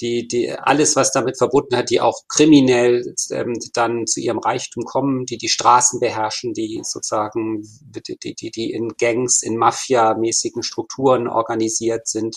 die, 0.00 0.26
die 0.26 0.50
alles, 0.50 0.96
was 0.96 1.12
damit 1.12 1.36
verbunden 1.36 1.76
hat, 1.76 1.90
die 1.90 2.00
auch 2.00 2.22
kriminell 2.28 3.14
ähm, 3.30 3.54
dann 3.74 4.06
zu 4.06 4.20
ihrem 4.20 4.38
Reichtum 4.38 4.84
kommen, 4.84 5.26
die 5.26 5.36
die 5.36 5.48
Straßen 5.48 6.00
beherrschen, 6.00 6.54
die 6.54 6.80
sozusagen 6.82 7.62
die, 7.82 8.34
die, 8.34 8.50
die 8.50 8.72
in 8.72 8.94
Gangs, 8.98 9.42
in 9.42 9.56
Mafia-mäßigen 9.56 10.62
Strukturen 10.62 11.28
organisiert 11.28 12.08
sind, 12.08 12.36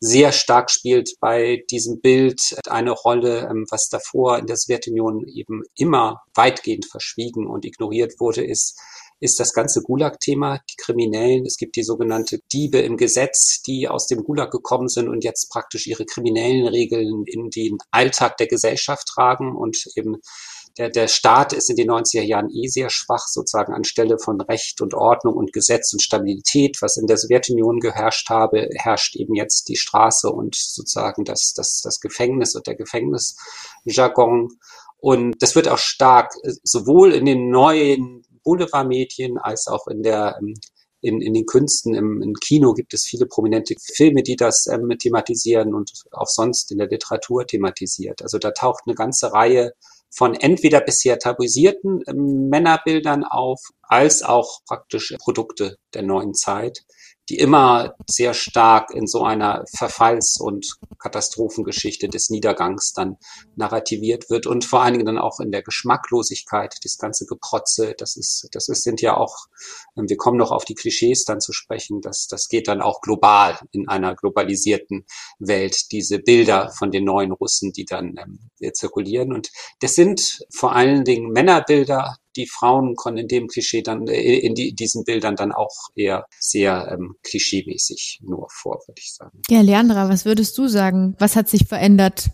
sehr 0.00 0.32
stark 0.32 0.70
spielt 0.70 1.14
bei 1.20 1.64
diesem 1.70 2.00
Bild 2.00 2.56
eine 2.68 2.90
Rolle, 2.90 3.48
ähm, 3.50 3.66
was 3.70 3.88
davor 3.88 4.38
in 4.38 4.46
der 4.46 4.56
Sowjetunion 4.56 5.26
eben 5.26 5.62
immer 5.76 6.22
weitgehend 6.34 6.86
verschwiegen 6.86 7.46
und 7.46 7.64
ignoriert 7.64 8.14
wurde, 8.18 8.44
ist 8.44 8.78
ist 9.20 9.40
das 9.40 9.52
ganze 9.52 9.82
Gulag-Thema, 9.82 10.60
die 10.70 10.76
Kriminellen. 10.76 11.46
Es 11.46 11.56
gibt 11.56 11.76
die 11.76 11.82
sogenannte 11.82 12.40
Diebe 12.52 12.78
im 12.78 12.96
Gesetz, 12.96 13.62
die 13.62 13.88
aus 13.88 14.06
dem 14.06 14.24
Gulag 14.24 14.50
gekommen 14.50 14.88
sind 14.88 15.08
und 15.08 15.24
jetzt 15.24 15.50
praktisch 15.50 15.86
ihre 15.86 16.04
kriminellen 16.04 16.66
Regeln 16.66 17.24
in 17.26 17.50
den 17.50 17.78
Alltag 17.90 18.36
der 18.36 18.46
Gesellschaft 18.46 19.06
tragen 19.08 19.56
und 19.56 19.84
eben 19.96 20.16
der, 20.76 20.90
der 20.90 21.06
Staat 21.06 21.52
ist 21.52 21.70
in 21.70 21.76
den 21.76 21.90
90er 21.90 22.22
Jahren 22.22 22.50
eh 22.50 22.66
sehr 22.66 22.90
schwach, 22.90 23.26
sozusagen 23.28 23.72
anstelle 23.72 24.18
von 24.18 24.40
Recht 24.40 24.80
und 24.80 24.94
Ordnung 24.94 25.34
und 25.34 25.52
Gesetz 25.52 25.92
und 25.92 26.02
Stabilität, 26.02 26.78
was 26.80 26.96
in 26.96 27.06
der 27.06 27.16
Sowjetunion 27.16 27.78
geherrscht 27.78 28.28
habe, 28.28 28.68
herrscht 28.74 29.14
eben 29.14 29.34
jetzt 29.34 29.68
die 29.68 29.76
Straße 29.76 30.28
und 30.28 30.56
sozusagen 30.56 31.24
das, 31.24 31.52
das, 31.54 31.80
das 31.82 32.00
Gefängnis 32.00 32.56
und 32.56 32.66
der 32.66 32.74
Gefängnisjargon. 32.74 34.48
Und 34.98 35.36
das 35.40 35.54
wird 35.54 35.68
auch 35.68 35.78
stark 35.78 36.32
äh, 36.42 36.52
sowohl 36.62 37.12
in 37.12 37.26
den 37.26 37.50
neuen 37.50 38.23
Boulevardmedien 38.44 39.38
als 39.38 39.66
auch 39.66 39.86
in 39.88 40.02
der 40.02 40.38
ähm, 40.40 40.54
in, 41.00 41.20
in 41.20 41.34
den 41.34 41.44
Künsten, 41.44 41.94
im, 41.94 42.22
im 42.22 42.32
Kino 42.32 42.72
gibt 42.72 42.94
es 42.94 43.04
viele 43.04 43.26
prominente 43.26 43.74
Filme, 43.94 44.22
die 44.22 44.36
das 44.36 44.66
ähm, 44.72 44.88
thematisieren 44.98 45.74
und 45.74 45.92
auch 46.12 46.26
sonst 46.26 46.72
in 46.72 46.78
der 46.78 46.88
Literatur 46.88 47.46
thematisiert. 47.46 48.22
Also 48.22 48.38
da 48.38 48.52
taucht 48.52 48.84
eine 48.86 48.94
ganze 48.94 49.30
Reihe 49.30 49.72
von 50.10 50.34
entweder 50.34 50.80
bisher 50.80 51.18
tabuisierten 51.18 52.00
ähm, 52.06 52.48
Männerbildern 52.48 53.24
auf, 53.24 53.60
als 53.82 54.22
auch 54.22 54.60
praktisch 54.66 55.14
Produkte 55.18 55.76
der 55.92 56.02
neuen 56.02 56.32
Zeit 56.32 56.84
die 57.28 57.38
immer 57.38 57.94
sehr 58.08 58.34
stark 58.34 58.90
in 58.92 59.06
so 59.06 59.22
einer 59.22 59.64
Verfalls- 59.74 60.38
und 60.38 60.76
Katastrophengeschichte 60.98 62.08
des 62.08 62.30
Niedergangs 62.30 62.92
dann 62.92 63.16
narrativiert 63.56 64.28
wird 64.30 64.46
und 64.46 64.64
vor 64.64 64.82
allen 64.82 64.94
Dingen 64.94 65.06
dann 65.06 65.18
auch 65.18 65.40
in 65.40 65.50
der 65.50 65.62
Geschmacklosigkeit, 65.62 66.76
das 66.82 66.98
ganze 66.98 67.26
Geprotze, 67.26 67.94
das 67.96 68.16
ist, 68.16 68.48
das 68.52 68.68
ist, 68.68 68.82
sind 68.82 69.00
ja 69.00 69.16
auch, 69.16 69.46
ähm, 69.96 70.08
wir 70.08 70.16
kommen 70.16 70.36
noch 70.36 70.50
auf 70.50 70.64
die 70.64 70.74
Klischees 70.74 71.24
dann 71.24 71.40
zu 71.40 71.52
sprechen, 71.52 72.00
das, 72.00 72.26
das 72.28 72.48
geht 72.48 72.68
dann 72.68 72.82
auch 72.82 73.00
global 73.00 73.58
in 73.72 73.88
einer 73.88 74.14
globalisierten 74.14 75.06
Welt, 75.38 75.92
diese 75.92 76.18
Bilder 76.18 76.72
von 76.76 76.90
den 76.90 77.04
neuen 77.04 77.32
Russen, 77.32 77.72
die 77.72 77.84
dann 77.84 78.16
ähm, 78.18 78.72
zirkulieren. 78.72 79.32
Und 79.32 79.50
das 79.80 79.94
sind 79.94 80.44
vor 80.52 80.74
allen 80.74 81.04
Dingen 81.04 81.30
Männerbilder, 81.30 82.16
die 82.36 82.46
Frauen 82.46 82.94
kommen 82.96 83.18
in 83.18 83.28
dem 83.28 83.48
Klischee 83.48 83.82
dann, 83.82 84.06
äh, 84.06 84.38
in 84.38 84.54
die, 84.54 84.74
diesen 84.74 85.04
Bildern 85.04 85.36
dann 85.36 85.52
auch 85.52 85.88
eher 85.94 86.26
sehr 86.38 86.88
ähm, 86.92 87.16
klischeemäßig 87.22 88.20
nur 88.22 88.48
vor, 88.50 88.80
würde 88.86 89.00
ich 89.00 89.14
sagen. 89.14 89.40
Ja, 89.48 89.60
Leandra, 89.60 90.08
was 90.08 90.24
würdest 90.24 90.56
du 90.58 90.68
sagen? 90.68 91.14
Was 91.18 91.36
hat 91.36 91.48
sich 91.48 91.66
verändert 91.66 92.30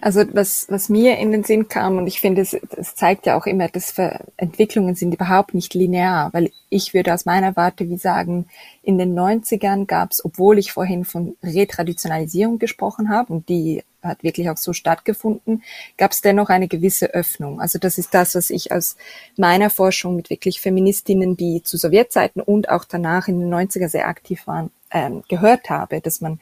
also 0.00 0.22
was, 0.32 0.66
was 0.68 0.88
mir 0.88 1.18
in 1.18 1.32
den 1.32 1.44
Sinn 1.44 1.68
kam, 1.68 1.98
und 1.98 2.06
ich 2.06 2.20
finde, 2.20 2.42
es, 2.42 2.54
es 2.54 2.94
zeigt 2.94 3.26
ja 3.26 3.36
auch 3.36 3.46
immer, 3.46 3.68
dass 3.68 3.94
Entwicklungen 4.36 4.94
sind 4.94 5.14
überhaupt 5.14 5.54
nicht 5.54 5.74
linear, 5.74 6.32
weil 6.32 6.50
ich 6.68 6.94
würde 6.94 7.14
aus 7.14 7.24
meiner 7.24 7.56
Warte 7.56 7.88
wie 7.88 7.96
sagen, 7.96 8.46
in 8.82 8.98
den 8.98 9.18
90ern 9.18 9.86
gab 9.86 10.12
es, 10.12 10.24
obwohl 10.24 10.58
ich 10.58 10.72
vorhin 10.72 11.04
von 11.04 11.36
Retraditionalisierung 11.42 12.58
gesprochen 12.58 13.08
habe, 13.08 13.32
und 13.32 13.48
die 13.48 13.82
hat 14.02 14.22
wirklich 14.22 14.48
auch 14.50 14.56
so 14.56 14.72
stattgefunden, 14.72 15.62
gab 15.96 16.12
es 16.12 16.20
dennoch 16.20 16.48
eine 16.48 16.68
gewisse 16.68 17.12
Öffnung. 17.12 17.60
Also 17.60 17.78
das 17.78 17.98
ist 17.98 18.14
das, 18.14 18.34
was 18.34 18.50
ich 18.50 18.72
aus 18.72 18.96
meiner 19.36 19.70
Forschung 19.70 20.16
mit 20.16 20.30
wirklich 20.30 20.60
Feministinnen, 20.60 21.36
die 21.36 21.62
zu 21.62 21.76
Sowjetzeiten 21.76 22.40
und 22.40 22.68
auch 22.68 22.84
danach 22.84 23.28
in 23.28 23.40
den 23.40 23.52
90er 23.52 23.88
sehr 23.88 24.08
aktiv 24.08 24.46
waren, 24.46 24.70
ähm, 24.90 25.22
gehört 25.28 25.68
habe, 25.70 26.00
dass 26.00 26.20
man 26.20 26.38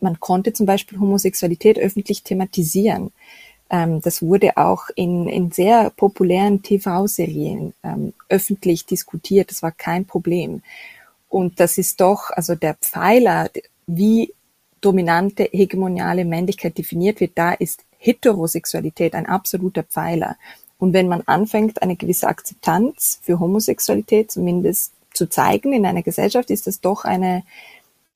man 0.00 0.20
konnte 0.20 0.52
zum 0.52 0.66
Beispiel 0.66 0.98
Homosexualität 0.98 1.78
öffentlich 1.78 2.22
thematisieren. 2.22 3.12
Ähm, 3.70 4.00
das 4.00 4.22
wurde 4.22 4.56
auch 4.56 4.88
in, 4.94 5.28
in 5.28 5.52
sehr 5.52 5.90
populären 5.90 6.62
TV-Serien 6.62 7.72
ähm, 7.82 8.12
öffentlich 8.28 8.86
diskutiert. 8.86 9.50
Das 9.50 9.62
war 9.62 9.72
kein 9.72 10.04
Problem. 10.04 10.62
Und 11.28 11.60
das 11.60 11.78
ist 11.78 12.00
doch, 12.00 12.30
also 12.30 12.54
der 12.54 12.74
Pfeiler, 12.74 13.50
wie 13.86 14.34
dominante 14.80 15.48
hegemoniale 15.52 16.24
Männlichkeit 16.24 16.76
definiert 16.76 17.20
wird, 17.20 17.32
da 17.36 17.52
ist 17.52 17.84
Heterosexualität 17.98 19.14
ein 19.14 19.26
absoluter 19.26 19.84
Pfeiler. 19.84 20.36
Und 20.78 20.94
wenn 20.94 21.08
man 21.08 21.22
anfängt, 21.26 21.82
eine 21.82 21.96
gewisse 21.96 22.26
Akzeptanz 22.26 23.20
für 23.22 23.38
Homosexualität 23.38 24.30
zumindest 24.32 24.94
zu 25.12 25.28
zeigen 25.28 25.72
in 25.72 25.84
einer 25.84 26.02
Gesellschaft, 26.02 26.50
ist 26.50 26.66
das 26.66 26.80
doch 26.80 27.04
eine, 27.04 27.42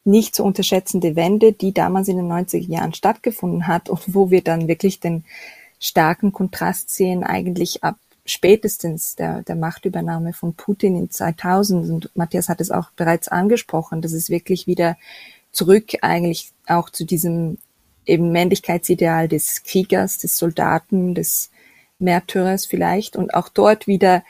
nicht 0.04 0.34
zu 0.34 0.44
unterschätzende 0.44 1.16
Wende, 1.16 1.52
die 1.52 1.72
damals 1.72 2.08
in 2.08 2.16
den 2.16 2.30
90er 2.30 2.68
Jahren 2.68 2.94
stattgefunden 2.94 3.66
hat 3.66 3.88
und 3.88 4.14
wo 4.14 4.30
wir 4.30 4.42
dann 4.42 4.68
wirklich 4.68 5.00
den 5.00 5.24
starken 5.80 6.32
Kontrast 6.32 6.90
sehen, 6.90 7.24
eigentlich 7.24 7.82
ab 7.82 7.96
spätestens 8.26 9.16
der, 9.16 9.42
der 9.42 9.54
Machtübernahme 9.56 10.32
von 10.32 10.54
Putin 10.54 10.96
in 10.96 11.10
2000. 11.10 11.90
Und 11.90 12.10
Matthias 12.14 12.48
hat 12.48 12.60
es 12.60 12.70
auch 12.70 12.90
bereits 12.96 13.28
angesprochen, 13.28 14.00
dass 14.00 14.12
es 14.12 14.30
wirklich 14.30 14.66
wieder 14.66 14.96
zurück 15.52 15.92
eigentlich 16.02 16.52
auch 16.66 16.90
zu 16.90 17.04
diesem 17.04 17.58
eben 18.06 18.32
Männlichkeitsideal 18.32 19.28
des 19.28 19.62
Kriegers, 19.62 20.18
des 20.18 20.36
Soldaten, 20.36 21.14
des 21.14 21.50
Märtyrers 21.98 22.66
vielleicht 22.66 23.16
und 23.16 23.34
auch 23.34 23.48
dort 23.48 23.86
wieder 23.86 24.22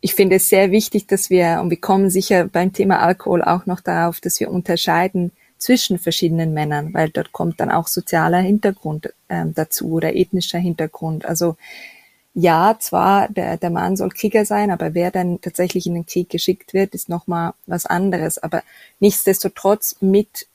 ich 0.00 0.14
finde 0.14 0.36
es 0.36 0.48
sehr 0.48 0.70
wichtig, 0.70 1.06
dass 1.06 1.30
wir, 1.30 1.60
und 1.60 1.70
wir 1.70 1.80
kommen 1.80 2.10
sicher 2.10 2.46
beim 2.46 2.72
Thema 2.72 3.00
Alkohol 3.00 3.42
auch 3.42 3.66
noch 3.66 3.80
darauf, 3.80 4.20
dass 4.20 4.40
wir 4.40 4.50
unterscheiden 4.50 5.32
zwischen 5.58 5.98
verschiedenen 5.98 6.54
Männern, 6.54 6.94
weil 6.94 7.10
dort 7.10 7.32
kommt 7.32 7.60
dann 7.60 7.70
auch 7.70 7.86
sozialer 7.86 8.38
Hintergrund 8.38 9.12
ähm, 9.28 9.52
dazu 9.54 9.92
oder 9.92 10.16
ethnischer 10.16 10.58
Hintergrund. 10.58 11.26
Also 11.26 11.56
ja, 12.32 12.76
zwar 12.78 13.28
der, 13.28 13.56
der 13.58 13.70
Mann 13.70 13.96
soll 13.96 14.08
Krieger 14.10 14.46
sein, 14.46 14.70
aber 14.70 14.94
wer 14.94 15.10
dann 15.10 15.40
tatsächlich 15.40 15.86
in 15.86 15.94
den 15.94 16.06
Krieg 16.06 16.30
geschickt 16.30 16.72
wird, 16.72 16.94
ist 16.94 17.08
nochmal 17.08 17.52
was 17.66 17.86
anderes. 17.86 18.38
Aber 18.38 18.62
nichtsdestotrotz 19.00 19.96
mit 20.00 20.46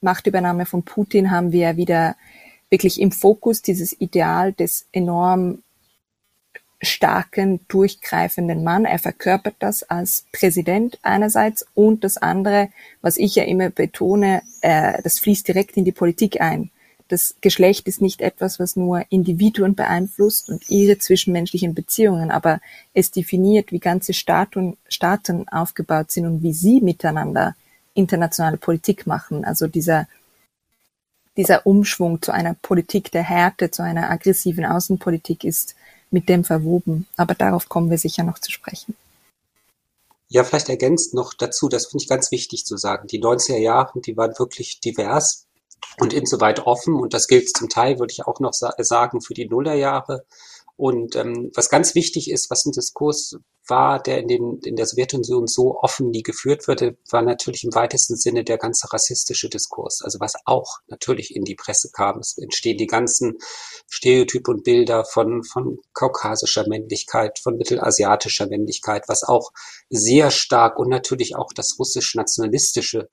Machtübernahme 0.00 0.66
von 0.66 0.84
Putin 0.84 1.30
haben 1.30 1.50
wir 1.50 1.60
ja 1.60 1.76
wieder 1.76 2.16
wirklich 2.70 3.00
im 3.00 3.12
Fokus 3.12 3.62
dieses 3.62 3.98
Ideal 4.00 4.52
des 4.52 4.86
enorm 4.92 5.62
starken, 6.82 7.60
durchgreifenden 7.68 8.64
Mann. 8.64 8.84
Er 8.84 8.98
verkörpert 8.98 9.54
das 9.60 9.82
als 9.84 10.26
Präsident 10.32 10.98
einerseits 11.02 11.64
und 11.74 12.04
das 12.04 12.16
andere, 12.16 12.68
was 13.00 13.16
ich 13.16 13.36
ja 13.36 13.44
immer 13.44 13.70
betone, 13.70 14.42
äh, 14.60 15.00
das 15.02 15.20
fließt 15.20 15.46
direkt 15.46 15.76
in 15.76 15.84
die 15.84 15.92
Politik 15.92 16.40
ein. 16.40 16.70
Das 17.08 17.36
Geschlecht 17.40 17.86
ist 17.88 18.00
nicht 18.00 18.20
etwas, 18.20 18.58
was 18.58 18.74
nur 18.74 19.04
Individuen 19.10 19.74
beeinflusst 19.74 20.48
und 20.48 20.68
ihre 20.70 20.98
zwischenmenschlichen 20.98 21.74
Beziehungen, 21.74 22.30
aber 22.30 22.60
es 22.94 23.10
definiert, 23.10 23.70
wie 23.70 23.80
ganze 23.80 24.14
Staaten, 24.14 24.76
Staaten 24.88 25.46
aufgebaut 25.48 26.10
sind 26.10 26.26
und 26.26 26.42
wie 26.42 26.52
sie 26.52 26.80
miteinander 26.80 27.54
internationale 27.94 28.56
Politik 28.56 29.06
machen. 29.06 29.44
Also 29.44 29.66
dieser 29.66 30.08
dieser 31.36 31.66
Umschwung 31.66 32.20
zu 32.20 32.32
einer 32.32 32.54
Politik 32.54 33.10
der 33.10 33.22
Härte, 33.22 33.70
zu 33.70 33.82
einer 33.82 34.10
aggressiven 34.10 34.66
Außenpolitik 34.66 35.44
ist 35.44 35.74
mit 36.12 36.28
dem 36.28 36.44
verwoben. 36.44 37.06
Aber 37.16 37.34
darauf 37.34 37.68
kommen 37.68 37.90
wir 37.90 37.98
sicher 37.98 38.22
noch 38.22 38.38
zu 38.38 38.50
sprechen. 38.50 38.94
Ja, 40.28 40.44
vielleicht 40.44 40.70
ergänzt 40.70 41.12
noch 41.12 41.34
dazu, 41.34 41.68
das 41.68 41.86
finde 41.86 42.04
ich 42.04 42.08
ganz 42.08 42.30
wichtig 42.30 42.64
zu 42.64 42.78
sagen. 42.78 43.06
Die 43.06 43.22
90er 43.22 43.58
Jahre, 43.58 44.00
die 44.00 44.16
waren 44.16 44.38
wirklich 44.38 44.80
divers 44.80 45.46
und 45.98 46.14
insoweit 46.14 46.60
offen 46.66 46.94
und 46.94 47.12
das 47.12 47.28
gilt 47.28 47.54
zum 47.54 47.68
Teil, 47.68 47.98
würde 47.98 48.12
ich 48.12 48.26
auch 48.26 48.40
noch 48.40 48.54
sagen, 48.54 49.20
für 49.20 49.34
die 49.34 49.46
Nullerjahre. 49.46 50.24
Und 50.82 51.14
ähm, 51.14 51.52
was 51.54 51.70
ganz 51.70 51.94
wichtig 51.94 52.28
ist, 52.28 52.50
was 52.50 52.66
ein 52.66 52.72
Diskurs 52.72 53.36
war, 53.68 54.02
der 54.02 54.18
in, 54.18 54.26
den, 54.26 54.58
in 54.64 54.74
der 54.74 54.86
Sowjetunion 54.86 55.46
so 55.46 55.78
offen 55.78 56.10
nie 56.10 56.24
geführt 56.24 56.66
wurde, 56.66 56.98
war 57.08 57.22
natürlich 57.22 57.62
im 57.62 57.72
weitesten 57.72 58.16
Sinne 58.16 58.42
der 58.42 58.58
ganze 58.58 58.92
rassistische 58.92 59.48
Diskurs. 59.48 60.02
Also 60.02 60.18
was 60.18 60.34
auch 60.44 60.80
natürlich 60.88 61.36
in 61.36 61.44
die 61.44 61.54
Presse 61.54 61.90
kam. 61.92 62.18
Es 62.18 62.36
entstehen 62.36 62.78
die 62.78 62.88
ganzen 62.88 63.38
Stereotype 63.88 64.50
und 64.50 64.64
Bilder 64.64 65.04
von, 65.04 65.44
von 65.44 65.78
kaukasischer 65.92 66.66
Männlichkeit, 66.66 67.38
von 67.38 67.58
mittelasiatischer 67.58 68.48
Männlichkeit, 68.48 69.04
was 69.06 69.22
auch 69.22 69.52
sehr 69.88 70.32
stark 70.32 70.80
und 70.80 70.88
natürlich 70.88 71.36
auch 71.36 71.52
das 71.54 71.76
russisch-nationalistische 71.78 73.08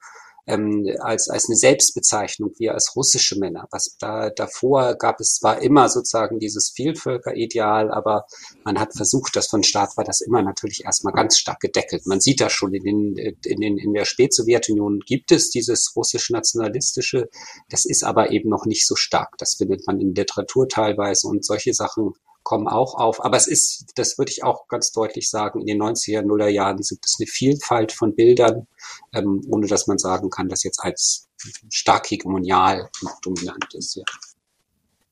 ähm, 0.50 0.88
als, 1.00 1.30
als 1.30 1.48
eine 1.48 1.56
Selbstbezeichnung, 1.56 2.52
wir 2.58 2.74
als 2.74 2.96
russische 2.96 3.38
Männer. 3.38 3.68
Was 3.72 3.96
da 4.00 4.30
davor 4.30 4.96
gab 4.96 5.20
es 5.20 5.36
zwar 5.36 5.62
immer 5.62 5.90
sozusagen 5.90 6.40
dieses 6.40 6.72
Vielvölkerideal, 6.72 7.92
aber 7.92 8.26
man 8.64 8.80
hat 8.80 8.96
versucht, 8.96 9.36
das 9.36 9.48
von 9.48 9.64
Staat 9.64 9.96
war 9.96 10.04
das 10.04 10.22
immer 10.22 10.42
natürlich 10.42 10.84
erstmal 10.86 11.14
ganz 11.14 11.38
stark 11.38 11.60
gedeckelt. 11.60 12.06
Man 12.08 12.20
sieht 12.20 12.42
das 12.42 12.52
schon 12.52 12.74
in, 12.74 12.84
den, 12.84 13.16
in, 13.46 13.60
den, 13.62 13.78
in 13.78 13.94
der 13.94 14.06
Spätsowjetunion 14.06 15.02
gibt 15.06 15.32
es 15.32 15.50
dieses 15.50 15.94
russisch-nationalistische, 15.96 17.30
das 17.70 17.86
ist 17.86 18.04
aber 18.04 18.32
eben 18.32 18.50
noch 18.50 18.66
nicht 18.66 18.88
so 18.88 18.96
stark. 18.96 19.38
Das 19.38 19.56
findet 19.56 19.86
man 19.86 20.00
in 20.00 20.16
Literatur 20.16 20.68
teilweise 20.68 21.28
und 21.28 21.46
solche 21.46 21.74
Sachen 21.74 22.14
kommen 22.50 22.68
auch 22.68 22.96
auf. 22.96 23.24
Aber 23.24 23.38
es 23.38 23.46
ist, 23.46 23.92
das 23.94 24.18
würde 24.18 24.32
ich 24.32 24.44
auch 24.44 24.68
ganz 24.68 24.92
deutlich 24.92 25.30
sagen, 25.30 25.60
in 25.60 25.68
den 25.68 25.80
90er, 25.80 26.24
Nuller 26.24 26.50
Jahren 26.50 26.78
gibt 26.78 27.06
es 27.06 27.18
eine 27.20 27.28
Vielfalt 27.28 27.92
von 27.92 28.16
Bildern, 28.16 28.66
ähm, 29.14 29.44
ohne 29.52 29.68
dass 29.68 29.86
man 29.86 30.00
sagen 30.00 30.32
kann, 30.32 30.50
dass 30.50 30.64
jetzt 30.64 30.80
als 30.80 31.28
stark 31.72 32.10
hegemonial 32.10 32.90
dominant 33.22 33.72
ist. 33.76 33.98
Ja. 33.98 34.04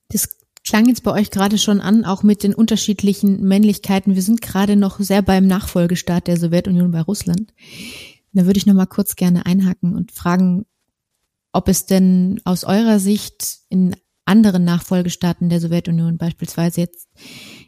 Das 0.09 0.29
klang 0.65 0.87
jetzt 0.87 1.03
bei 1.03 1.11
euch 1.11 1.29
gerade 1.29 1.59
schon 1.59 1.79
an, 1.79 2.05
auch 2.05 2.23
mit 2.23 2.41
den 2.41 2.55
unterschiedlichen 2.55 3.43
Männlichkeiten. 3.43 4.15
Wir 4.15 4.23
sind 4.23 4.41
gerade 4.41 4.75
noch 4.75 4.99
sehr 4.99 5.21
beim 5.21 5.45
Nachfolgestaat 5.45 6.25
der 6.25 6.37
Sowjetunion 6.37 6.89
bei 6.89 7.01
Russland. 7.01 7.53
Da 8.33 8.47
würde 8.47 8.57
ich 8.57 8.65
noch 8.65 8.73
mal 8.73 8.87
kurz 8.87 9.15
gerne 9.15 9.45
einhaken 9.45 9.95
und 9.95 10.11
fragen, 10.11 10.65
ob 11.51 11.67
es 11.67 11.85
denn 11.85 12.41
aus 12.45 12.63
eurer 12.63 12.97
Sicht 12.97 13.59
in 13.69 13.95
anderen 14.27 14.63
Nachfolgestaaten 14.63 15.49
der 15.49 15.59
Sowjetunion, 15.59 16.17
beispielsweise 16.17 16.81
jetzt 16.81 17.09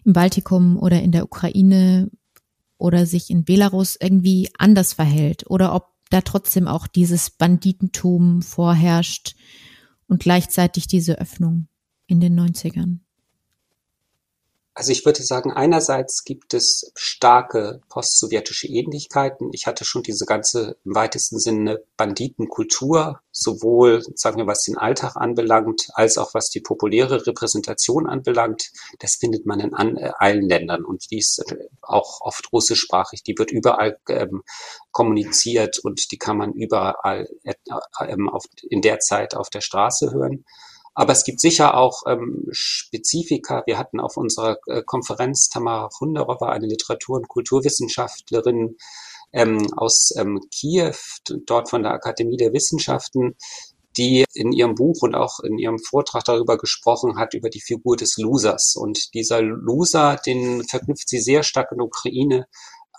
im 0.03 0.13
Baltikum 0.13 0.77
oder 0.77 1.01
in 1.01 1.11
der 1.11 1.23
Ukraine 1.23 2.09
oder 2.77 3.05
sich 3.05 3.29
in 3.29 3.43
Belarus 3.43 3.97
irgendwie 3.99 4.49
anders 4.57 4.93
verhält 4.93 5.49
oder 5.49 5.73
ob 5.73 5.87
da 6.09 6.21
trotzdem 6.21 6.67
auch 6.67 6.87
dieses 6.87 7.29
Banditentum 7.29 8.41
vorherrscht 8.41 9.35
und 10.07 10.21
gleichzeitig 10.21 10.87
diese 10.87 11.19
Öffnung 11.19 11.67
in 12.07 12.19
den 12.19 12.39
90ern. 12.39 12.99
Also 14.75 14.91
ich 14.91 15.03
würde 15.05 15.21
sagen, 15.23 15.51
einerseits 15.51 16.23
gibt 16.23 16.53
es 16.53 16.91
starke 16.95 17.81
postsowjetische 17.89 18.67
Ähnlichkeiten. 18.67 19.49
Ich 19.51 19.67
hatte 19.67 19.83
schon 19.83 20.03
diese 20.03 20.25
ganze 20.25 20.77
im 20.85 20.95
weitesten 20.95 21.37
Sinne 21.37 21.83
Banditenkultur, 21.97 23.19
sowohl, 23.31 24.01
sagen 24.15 24.37
wir, 24.37 24.47
was 24.47 24.63
den 24.63 24.77
Alltag 24.77 25.15
anbelangt, 25.15 25.89
als 25.93 26.17
auch 26.17 26.33
was 26.33 26.49
die 26.49 26.61
populäre 26.61 27.27
Repräsentation 27.27 28.07
anbelangt. 28.07 28.71
Das 28.99 29.15
findet 29.15 29.45
man 29.45 29.59
in 29.59 29.73
an, 29.73 29.97
äh, 29.97 30.11
allen 30.17 30.47
Ländern 30.47 30.85
und 30.85 31.11
die 31.11 31.17
ist 31.17 31.39
äh, 31.51 31.67
auch 31.81 32.21
oft 32.21 32.53
russischsprachig. 32.53 33.23
Die 33.23 33.37
wird 33.37 33.51
überall 33.51 33.99
ähm, 34.07 34.43
kommuniziert 34.91 35.79
und 35.79 36.11
die 36.11 36.17
kann 36.17 36.37
man 36.37 36.53
überall 36.53 37.27
äh, 37.43 37.55
ähm, 38.07 38.29
auf, 38.29 38.45
in 38.69 38.81
der 38.81 38.99
Zeit 38.99 39.35
auf 39.35 39.49
der 39.49 39.61
Straße 39.61 40.11
hören. 40.11 40.45
Aber 40.99 41.13
es 41.13 41.23
gibt 41.23 41.39
sicher 41.39 41.77
auch 41.77 42.01
ähm, 42.07 42.45
Spezifika. 42.51 43.63
Wir 43.65 43.77
hatten 43.77 44.01
auf 44.01 44.17
unserer 44.17 44.57
äh, 44.67 44.83
Konferenz 44.85 45.47
Tamara 45.47 45.89
Hunderowa, 45.97 46.49
eine 46.49 46.67
Literatur- 46.67 47.15
und 47.15 47.29
Kulturwissenschaftlerin 47.29 48.75
ähm, 49.31 49.65
aus 49.77 50.13
ähm, 50.17 50.41
Kiew, 50.51 50.97
dort 51.45 51.69
von 51.69 51.83
der 51.83 51.93
Akademie 51.93 52.35
der 52.35 52.51
Wissenschaften, 52.51 53.37
die 53.95 54.25
in 54.33 54.51
ihrem 54.51 54.75
Buch 54.75 54.97
und 54.99 55.15
auch 55.15 55.39
in 55.39 55.57
ihrem 55.57 55.79
Vortrag 55.79 56.25
darüber 56.25 56.57
gesprochen 56.57 57.17
hat, 57.17 57.33
über 57.33 57.49
die 57.49 57.61
Figur 57.61 57.95
des 57.95 58.17
Losers. 58.17 58.75
Und 58.75 59.13
dieser 59.13 59.41
Loser, 59.41 60.19
den 60.25 60.65
verknüpft 60.65 61.07
sie 61.07 61.21
sehr 61.21 61.43
stark 61.43 61.71
in 61.71 61.79
Ukraine 61.79 62.45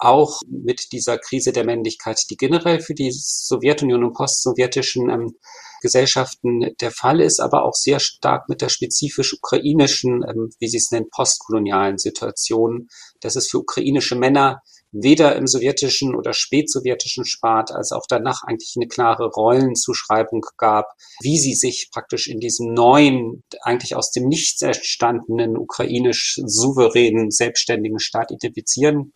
auch 0.01 0.41
mit 0.49 0.93
dieser 0.93 1.19
Krise 1.19 1.53
der 1.53 1.65
Männlichkeit, 1.65 2.21
die 2.31 2.37
generell 2.37 2.81
für 2.81 2.95
die 2.95 3.13
Sowjetunion 3.13 4.05
und 4.05 4.15
postsowjetischen 4.15 5.11
ähm, 5.11 5.35
Gesellschaften 5.83 6.75
der 6.81 6.91
Fall 6.91 7.21
ist, 7.21 7.41
aber 7.41 7.65
auch 7.65 7.75
sehr 7.75 8.01
stark 8.01 8.49
mit 8.49 8.61
der 8.61 8.69
spezifisch 8.69 9.35
ukrainischen, 9.35 10.23
ähm, 10.29 10.51
wie 10.59 10.69
sie 10.69 10.79
es 10.79 10.91
nennt, 10.91 11.11
postkolonialen 11.11 11.99
Situation, 11.99 12.89
dass 13.21 13.37
es 13.37 13.49
für 13.49 13.59
ukrainische 13.59 14.17
Männer 14.17 14.63
weder 14.93 15.37
im 15.37 15.47
sowjetischen 15.47 16.17
oder 16.17 16.33
spätsowjetischen 16.33 17.25
Staat 17.25 17.71
als 17.71 17.93
auch 17.93 18.07
danach 18.09 18.43
eigentlich 18.43 18.75
eine 18.77 18.89
klare 18.89 19.29
Rollenzuschreibung 19.29 20.45
gab, 20.57 20.87
wie 21.21 21.39
sie 21.39 21.55
sich 21.55 21.91
praktisch 21.93 22.27
in 22.27 22.41
diesem 22.41 22.73
neuen, 22.75 23.45
eigentlich 23.63 23.95
aus 23.95 24.11
dem 24.11 24.27
Nichts 24.27 24.63
entstandenen 24.63 25.57
ukrainisch 25.57 26.41
souveränen, 26.45 27.31
selbstständigen 27.31 28.01
Staat 28.01 28.33
identifizieren 28.33 29.13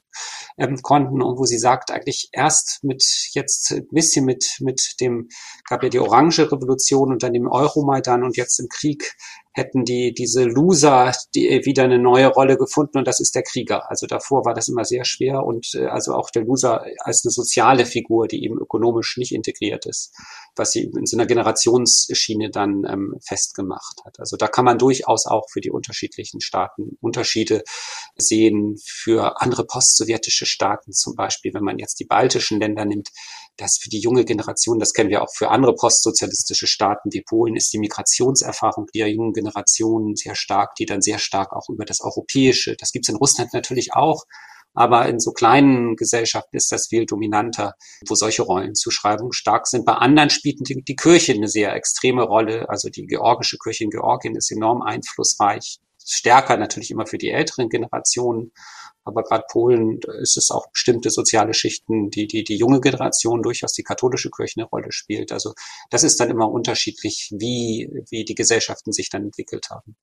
ähm, 0.59 0.81
konnten 0.83 1.23
und 1.23 1.39
wo 1.39 1.45
sie 1.45 1.59
sagt, 1.59 1.91
eigentlich 1.91 2.29
erst 2.33 2.83
mit 2.83 3.05
jetzt 3.33 3.73
ein 3.73 3.89
bisschen 3.91 4.25
mit, 4.25 4.57
mit 4.61 5.01
dem, 5.01 5.29
gab 5.69 5.83
ja 5.83 5.89
die 5.89 6.01
Orange 6.01 6.51
Revolution 6.51 7.13
und 7.13 7.23
dann 7.23 7.33
dem 7.33 7.49
Euromaidan 7.49 8.23
und 8.23 8.37
jetzt 8.37 8.59
im 8.61 8.69
Krieg 8.69 9.17
hätten 9.55 9.85
die 9.85 10.13
diese 10.13 10.45
Loser 10.45 11.13
die 11.35 11.63
wieder 11.65 11.85
eine 11.85 11.99
neue 11.99 12.27
Rolle 12.27 12.57
gefunden 12.57 12.99
und 12.99 13.07
das 13.07 13.21
ist 13.21 13.35
der 13.37 13.45
Krieger. 13.45 13.89
Also 13.89 14.07
davor 14.07 14.45
war 14.45 14.53
das 14.53 14.69
immer 14.69 14.85
sehr 14.85 15.05
schwer 15.05 15.45
und 15.45 15.75
äh, 15.75 15.87
also 15.87 16.15
auch 16.15 16.31
der 16.31 16.43
Loser 16.43 16.85
als 16.99 17.25
eine 17.25 17.31
soziale 17.31 17.87
Figur, 17.87 18.27
die 18.27 18.45
eben 18.45 18.59
ökonomisch 18.59 19.17
nicht 19.17 19.33
integriert 19.33 19.87
ist, 19.87 20.13
was 20.57 20.73
sie 20.73 20.91
in 20.97 21.07
so 21.07 21.17
einer 21.17 21.27
Generationsschiene 21.27 22.51
dann 22.51 22.85
ähm, 22.89 23.15
festgemacht 23.21 24.05
hat. 24.05 24.19
Also 24.19 24.37
da 24.37 24.49
kann 24.49 24.65
man 24.65 24.79
durchaus 24.79 25.27
auch 25.27 25.49
für 25.49 25.61
die 25.61 25.71
unterschiedlichen 25.71 26.41
Staaten 26.41 26.99
Unterschiede 27.01 27.63
sehen. 28.17 28.77
Für 28.85 29.41
andere 29.41 29.65
postsowjetische 30.05 30.47
Staaten 30.47 30.93
zum 30.93 31.15
Beispiel, 31.15 31.53
wenn 31.55 31.65
man 31.65 31.79
jetzt 31.79 31.99
die 32.01 32.05
baltischen 32.05 32.61
Länder 32.61 32.85
nimmt, 32.85 33.09
dass 33.57 33.79
für 33.81 33.89
die 33.89 34.01
junge 34.01 34.25
Generation, 34.25 34.79
das 34.79 34.93
kennen 34.93 35.11
wir 35.11 35.23
auch 35.23 35.33
für 35.35 35.51
andere 35.51 35.75
postsozialistische 35.75 36.67
Staaten 36.67 37.13
wie 37.13 37.23
Polen, 37.23 37.57
ist 37.57 37.73
die 37.73 37.79
Migrationserfahrung 37.79 38.87
der 38.95 39.11
jungen 39.11 39.33
Generation 39.33 40.15
sehr 40.17 40.35
stark, 40.35 40.75
die 40.77 40.87
dann 40.87 41.03
sehr 41.03 41.19
stark 41.19 41.53
auch 41.53 41.69
über 41.69 41.85
das 41.85 42.01
Europäische, 42.01 42.77
das 42.79 42.93
gibt 42.93 43.07
es 43.07 43.11
in 43.11 43.17
Russland 43.17 43.53
natürlich 43.53 43.95
auch, 43.95 44.25
aber 44.77 45.09
in 45.09 45.21
so 45.21 45.31
kleinen 45.31 45.95
Gesellschaften 45.95 46.57
ist 46.57 46.73
das 46.73 46.89
viel 46.89 47.07
dominanter, 47.07 47.75
wo 48.09 48.17
solche 48.17 48.43
Rollenzuschreibungen 48.43 49.33
stark 49.33 49.69
sind. 49.69 49.85
Bei 49.85 49.93
anderen 49.93 50.31
spielt 50.31 50.69
die, 50.69 50.83
die 50.83 50.97
Kirche 50.97 51.33
eine 51.33 51.47
sehr 51.47 51.73
extreme 51.77 52.25
Rolle. 52.25 52.69
Also 52.69 52.89
die 52.89 53.07
georgische 53.07 53.57
Kirche 53.57 53.85
in 53.85 53.91
Georgien 53.91 54.35
ist 54.35 54.51
enorm 54.51 54.83
einflussreich. 54.83 55.79
Stärker 56.05 56.57
natürlich 56.57 56.91
immer 56.91 57.07
für 57.07 57.19
die 57.19 57.31
älteren 57.31 57.69
Generationen. 57.69 58.53
Aber 59.05 59.23
gerade 59.23 59.45
Polen 59.51 60.01
ist 60.23 60.37
es 60.37 60.51
auch 60.51 60.71
bestimmte 60.71 61.11
soziale 61.11 61.53
Schichten, 61.53 62.11
die, 62.11 62.27
die 62.27 62.43
die 62.43 62.57
junge 62.57 62.81
Generation 62.81 63.43
durchaus 63.43 63.75
die 63.75 63.83
katholische 63.83 64.31
Kirche 64.31 64.61
eine 64.61 64.69
Rolle 64.69 64.93
spielt. 64.93 65.31
Also 65.31 65.53
das 65.91 66.05
ist 66.05 66.19
dann 66.21 66.31
immer 66.31 66.51
unterschiedlich, 66.51 67.31
wie, 67.37 67.91
wie 68.09 68.25
die 68.25 68.35
Gesellschaften 68.35 68.93
sich 68.93 69.11
dann 69.11 69.25
entwickelt 69.25 69.69
haben. 69.71 69.97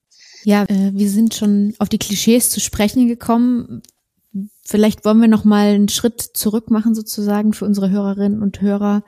Ja, 0.43 0.63
äh, 0.65 0.91
wir 0.93 1.09
sind 1.09 1.33
schon 1.33 1.73
auf 1.79 1.89
die 1.89 1.97
Klischees 1.97 2.51
zu 2.51 2.59
sprechen 2.59 3.07
gekommen. 3.07 3.81
Vielleicht 4.63 5.03
wollen 5.03 5.19
wir 5.19 5.27
noch 5.27 5.45
mal 5.45 5.73
einen 5.73 5.89
Schritt 5.89 6.21
zurück 6.21 6.69
machen 6.69 6.93
sozusagen 6.93 7.53
für 7.53 7.65
unsere 7.65 7.89
Hörerinnen 7.89 8.41
und 8.41 8.61
Hörer, 8.61 9.03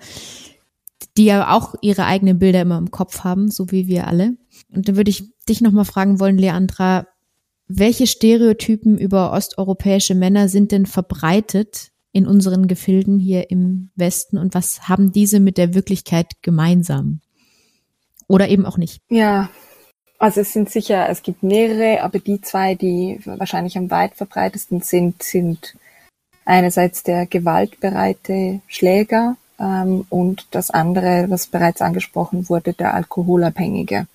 die 1.18 1.26
ja 1.26 1.56
auch 1.56 1.76
ihre 1.82 2.06
eigenen 2.06 2.40
Bilder 2.40 2.62
immer 2.62 2.80
im 2.80 2.90
Kopf 2.90 3.20
haben, 3.20 3.52
so 3.52 3.72
wie 3.72 3.88
wir 3.88 4.08
alle. 4.08 4.38
Und 4.70 4.88
dann 4.88 4.96
würde 4.96 5.12
ich 5.12 5.33
dich 5.50 5.62
noch 5.62 5.72
mal 5.72 5.86
fragen 5.86 6.20
wollen, 6.20 6.38
Leandra, 6.38 7.08
welche 7.68 8.08
Stereotypen 8.08 8.98
über 8.98 9.32
osteuropäische 9.32 10.16
Männer 10.16 10.50
sind 10.50 10.72
denn 10.72 10.86
verbreitet 10.86 11.92
in 12.12 12.28
unseren 12.28 12.68
Gefilden 12.68 13.20
hier 13.20 13.50
im 13.50 13.90
Westen 13.96 14.38
und 14.38 14.54
was 14.54 14.88
haben 14.88 15.12
diese 15.12 15.40
mit 15.40 15.58
der 15.58 15.74
Wirklichkeit 15.74 16.42
gemeinsam? 16.42 17.22
Oder 18.28 18.50
eben 18.50 18.66
auch 18.66 18.78
nicht? 18.78 19.02
Ja, 19.10 19.50
also 20.20 20.42
es 20.42 20.54
sind 20.54 20.70
sicher, 20.70 21.10
es 21.10 21.24
gibt 21.24 21.44
mehrere, 21.44 22.02
aber 22.02 22.20
die 22.20 22.40
zwei, 22.40 22.76
die 22.76 23.20
wahrscheinlich 23.26 23.78
am 23.78 23.92
weit 23.92 24.16
verbreitesten 24.16 24.82
sind, 24.82 25.24
sind 25.24 25.76
einerseits 26.46 27.04
der 27.04 27.26
gewaltbereite 27.26 28.62
Schläger, 28.68 29.38
und 30.10 30.48
das 30.52 30.70
andere, 30.70 31.26
was 31.30 31.48
bereits 31.48 31.82
angesprochen 31.82 32.50
wurde, 32.50 32.74
der 32.74 32.94
Alkoholabhängige 32.94 34.08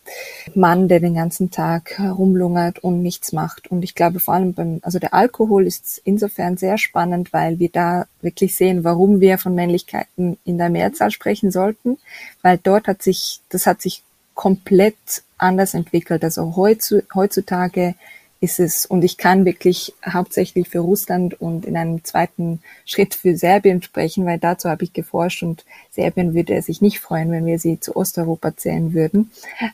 Mann, 0.54 0.88
der 0.88 1.00
den 1.00 1.14
ganzen 1.14 1.50
Tag 1.50 1.98
rumlungert 2.00 2.78
und 2.80 3.02
nichts 3.02 3.32
macht. 3.32 3.70
Und 3.70 3.82
ich 3.82 3.94
glaube 3.94 4.20
vor 4.20 4.34
allem 4.34 4.54
beim, 4.54 4.80
also 4.82 4.98
der 4.98 5.14
Alkohol 5.14 5.66
ist 5.66 6.00
insofern 6.04 6.56
sehr 6.56 6.78
spannend, 6.78 7.32
weil 7.32 7.58
wir 7.58 7.68
da 7.70 8.06
wirklich 8.20 8.54
sehen, 8.56 8.84
warum 8.84 9.20
wir 9.20 9.38
von 9.38 9.54
Männlichkeiten 9.54 10.38
in 10.44 10.58
der 10.58 10.70
Mehrzahl 10.70 11.10
sprechen 11.10 11.50
sollten, 11.50 11.98
weil 12.42 12.58
dort 12.62 12.88
hat 12.88 13.02
sich, 13.02 13.40
das 13.48 13.66
hat 13.66 13.82
sich 13.82 14.02
komplett 14.34 14.96
anders 15.36 15.74
entwickelt. 15.74 16.22
Also 16.22 16.56
heutzutage 16.56 17.94
ist 18.40 18.60
es, 18.60 18.86
und 18.86 19.02
ich 19.02 19.16
kann 19.16 19.44
wirklich 19.44 19.94
hauptsächlich 20.06 20.68
für 20.68 20.78
Russland 20.78 21.40
und 21.40 21.64
in 21.64 21.76
einem 21.76 22.04
zweiten 22.04 22.60
Schritt 22.84 23.14
für 23.14 23.36
Serbien 23.36 23.82
sprechen, 23.82 24.24
weil 24.26 24.38
dazu 24.38 24.68
habe 24.68 24.84
ich 24.84 24.92
geforscht 24.92 25.42
und 25.42 25.64
Serbien 25.90 26.34
würde 26.34 26.62
sich 26.62 26.80
nicht 26.80 27.00
freuen, 27.00 27.32
wenn 27.32 27.46
wir 27.46 27.58
sie 27.58 27.80
zu 27.80 27.96
Osteuropa 27.96 28.56
zählen 28.56 28.94
würden. 28.94 29.30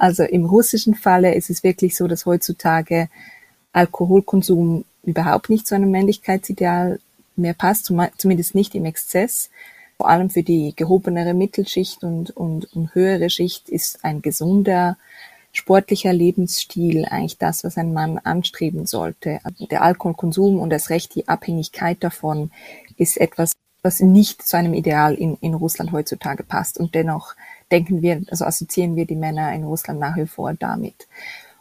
Also 0.00 0.22
im 0.22 0.44
russischen 0.44 0.94
Falle 0.94 1.34
ist 1.34 1.50
es 1.50 1.62
wirklich 1.62 1.96
so, 1.96 2.08
dass 2.08 2.24
heutzutage 2.24 3.08
Alkoholkonsum 3.72 4.84
überhaupt 5.04 5.50
nicht 5.50 5.66
zu 5.66 5.74
einem 5.74 5.90
Männlichkeitsideal 5.90 7.00
mehr 7.36 7.54
passt, 7.54 7.92
zumindest 8.16 8.54
nicht 8.54 8.74
im 8.74 8.84
Exzess. 8.84 9.50
Vor 9.96 10.08
allem 10.08 10.30
für 10.30 10.42
die 10.42 10.74
gehobenere 10.76 11.34
Mittelschicht 11.34 12.04
und, 12.04 12.30
und, 12.30 12.72
und 12.74 12.94
höhere 12.94 13.30
Schicht 13.30 13.68
ist 13.68 14.04
ein 14.04 14.22
gesunder 14.22 14.96
sportlicher 15.58 16.12
Lebensstil 16.12 17.04
eigentlich 17.04 17.36
das, 17.36 17.64
was 17.64 17.76
ein 17.76 17.92
Mann 17.92 18.18
anstreben 18.18 18.86
sollte. 18.86 19.40
Also 19.42 19.66
der 19.66 19.82
Alkoholkonsum 19.82 20.60
und 20.60 20.70
das 20.70 20.88
Recht 20.88 21.14
die 21.16 21.26
Abhängigkeit 21.26 22.02
davon 22.02 22.52
ist 22.96 23.18
etwas, 23.18 23.52
was 23.82 24.00
nicht 24.00 24.42
zu 24.42 24.56
einem 24.56 24.72
Ideal 24.72 25.14
in, 25.14 25.36
in 25.40 25.54
Russland 25.54 25.90
heutzutage 25.92 26.44
passt. 26.44 26.78
Und 26.78 26.94
dennoch 26.94 27.34
denken 27.72 28.02
wir, 28.02 28.22
also 28.30 28.44
assoziieren 28.44 28.94
wir 28.94 29.04
die 29.04 29.16
Männer 29.16 29.52
in 29.52 29.64
Russland 29.64 29.98
nach 29.98 30.16
wie 30.16 30.26
vor 30.26 30.54
damit. 30.54 31.08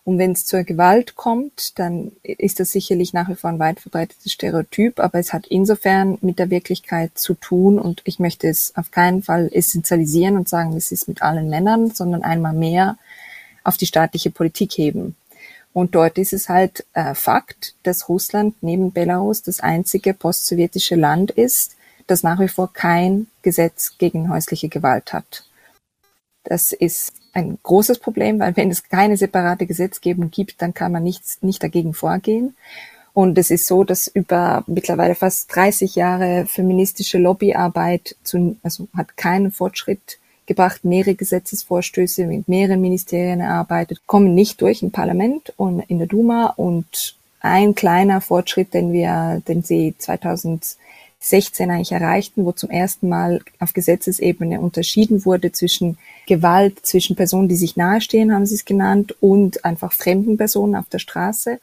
Und 0.03 0.19
wenn 0.19 0.31
es 0.31 0.45
zur 0.45 0.63
Gewalt 0.63 1.15
kommt, 1.15 1.79
dann 1.79 2.13
ist 2.23 2.61
das 2.61 2.71
sicherlich 2.71 3.13
nach 3.13 3.27
wie 3.27 3.35
vor 3.35 3.49
ein 3.49 3.59
weit 3.59 3.81
verbreitetes 3.81 4.31
Stereotyp, 4.31 5.01
aber 5.01 5.19
es 5.19 5.33
hat 5.33 5.47
insofern 5.47 6.17
mit 6.21 6.39
der 6.39 6.49
Wirklichkeit 6.49 7.17
zu 7.17 7.33
tun 7.33 7.77
und 7.77 8.03
ich 8.05 8.17
möchte 8.17 8.47
es 8.47 8.73
auf 8.77 8.91
keinen 8.91 9.21
Fall 9.21 9.49
essentialisieren 9.51 10.37
und 10.37 10.47
sagen, 10.47 10.77
es 10.77 10.93
ist 10.93 11.09
mit 11.09 11.23
allen 11.23 11.49
Männern, 11.49 11.91
sondern 11.91 12.21
einmal 12.21 12.53
mehr 12.53 12.97
auf 13.67 13.77
die 13.77 13.85
staatliche 13.85 14.31
Politik 14.31 14.73
heben. 14.73 15.15
Und 15.73 15.93
dort 15.93 16.17
ist 16.17 16.33
es 16.33 16.49
halt 16.49 16.85
äh, 16.93 17.13
Fakt, 17.13 17.75
dass 17.83 18.09
Russland 18.09 18.55
neben 18.61 18.91
Belarus 18.93 19.43
das 19.43 19.59
einzige 19.59 20.13
postsowjetische 20.13 20.95
Land 20.95 21.31
ist, 21.31 21.75
das 22.07 22.23
nach 22.23 22.39
wie 22.39 22.47
vor 22.47 22.71
kein 22.71 23.27
Gesetz 23.41 23.97
gegen 23.97 24.29
häusliche 24.29 24.69
Gewalt 24.69 25.13
hat. 25.13 25.43
Das 26.45 26.71
ist 26.71 27.11
ein 27.33 27.59
großes 27.61 27.99
Problem, 27.99 28.39
weil 28.39 28.55
wenn 28.55 28.71
es 28.71 28.87
keine 28.87 29.17
separate 29.17 29.67
Gesetzgebung 29.67 30.31
gibt, 30.31 30.61
dann 30.61 30.73
kann 30.73 30.93
man 30.93 31.03
nichts, 31.03 31.39
nicht 31.41 31.61
dagegen 31.61 31.93
vorgehen. 31.93 32.55
Und 33.13 33.37
es 33.37 33.51
ist 33.51 33.67
so, 33.67 33.83
dass 33.83 34.07
über 34.07 34.63
mittlerweile 34.65 35.15
fast 35.15 35.53
30 35.55 35.95
Jahre 35.95 36.45
feministische 36.45 37.17
Lobbyarbeit 37.17 38.15
zu, 38.23 38.55
also 38.63 38.87
hat 38.95 39.17
keinen 39.17 39.51
Fortschritt 39.51 40.19
gebracht, 40.47 40.83
mehrere 40.83 41.15
Gesetzesvorstöße 41.15 42.25
mit 42.25 42.47
mehreren 42.47 42.81
Ministerien 42.81 43.41
erarbeitet, 43.41 44.01
kommen 44.07 44.33
nicht 44.33 44.61
durch 44.61 44.81
im 44.81 44.91
Parlament 44.91 45.53
und 45.57 45.81
in 45.81 45.99
der 45.99 46.07
Duma 46.07 46.47
und 46.55 47.15
ein 47.39 47.75
kleiner 47.75 48.21
Fortschritt, 48.21 48.73
den 48.73 48.91
wir, 48.91 49.41
den 49.47 49.61
sie 49.61 49.93
2016 49.97 51.69
eigentlich 51.69 51.91
erreichten, 51.91 52.45
wo 52.45 52.51
zum 52.51 52.69
ersten 52.69 53.09
Mal 53.09 53.41
auf 53.59 53.73
Gesetzesebene 53.73 54.59
unterschieden 54.59 55.25
wurde 55.25 55.51
zwischen 55.51 55.97
Gewalt 56.27 56.85
zwischen 56.85 57.15
Personen, 57.15 57.47
die 57.47 57.55
sich 57.55 57.77
nahestehen, 57.77 58.33
haben 58.33 58.45
sie 58.45 58.55
es 58.55 58.65
genannt, 58.65 59.15
und 59.21 59.63
einfach 59.63 59.93
fremden 59.93 60.37
Personen 60.37 60.75
auf 60.75 60.89
der 60.89 60.99
Straße. 60.99 61.59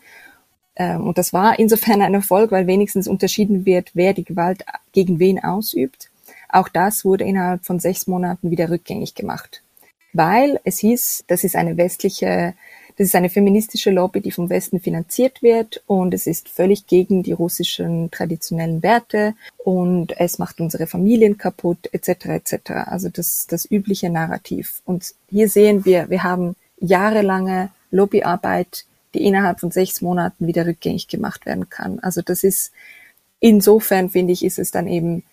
Ähm, 0.77 1.07
und 1.07 1.19
das 1.19 1.33
war 1.33 1.59
insofern 1.59 2.03
ein 2.03 2.15
Erfolg, 2.15 2.51
weil 2.51 2.67
wenigstens 2.67 3.07
unterschieden 3.07 3.67
wird, 3.67 3.91
wer 3.95 4.15
die 4.15 4.25
Gewalt 4.25 4.65
gegen 4.93 5.19
wen 5.19 5.43
ausübt. 5.43 6.09
Auch 6.55 6.69
das 6.69 7.05
wurde 7.05 7.25
innerhalb 7.25 7.65
von 7.65 7.81
sechs 7.81 8.07
Monaten 8.07 8.49
wieder 8.53 8.71
rückgängig 8.71 9.17
gemacht, 9.17 9.61
weil 10.13 10.61
es 10.63 10.79
hieß, 10.79 11.25
das 11.27 11.43
ist 11.43 11.57
eine 11.57 11.77
westliche, 11.77 12.55
das 12.97 13.09
ist 13.09 13.17
eine 13.17 13.29
feministische 13.29 13.91
Lobby, 13.91 14.21
die 14.21 14.31
vom 14.31 14.49
Westen 14.49 14.79
finanziert 14.79 15.43
wird 15.43 15.83
und 15.89 16.15
es 16.15 16.29
ist 16.29 16.49
völlig 16.49 16.87
gegen 16.87 17.25
die 17.25 17.33
russischen 17.33 18.09
traditionellen 18.13 18.85
Werte 18.85 19.35
und 19.65 20.17
es 20.21 20.39
macht 20.39 20.61
unsere 20.61 20.87
Familien 20.87 21.39
kaputt 21.39 21.89
etc. 21.91 22.27
etc. 22.27 22.71
Also 22.87 23.09
das 23.09 23.49
das 23.49 23.69
übliche 23.69 24.09
Narrativ. 24.09 24.81
Und 24.85 25.13
hier 25.29 25.49
sehen 25.49 25.85
wir, 25.85 26.09
wir 26.09 26.23
haben 26.23 26.55
jahrelange 26.79 27.71
Lobbyarbeit, 27.91 28.85
die 29.13 29.25
innerhalb 29.25 29.59
von 29.59 29.73
sechs 29.73 30.03
Monaten 30.03 30.47
wieder 30.47 30.67
rückgängig 30.67 31.09
gemacht 31.09 31.47
werden 31.47 31.69
kann. 31.69 31.99
Also 31.99 32.23
das 32.23 32.45
ist 32.45 32.71
insofern 33.41 34.09
finde 34.09 34.33
ich, 34.33 34.45
ist 34.45 34.61
es 34.61 34.71
dann 34.71 34.87
eben 34.87 35.25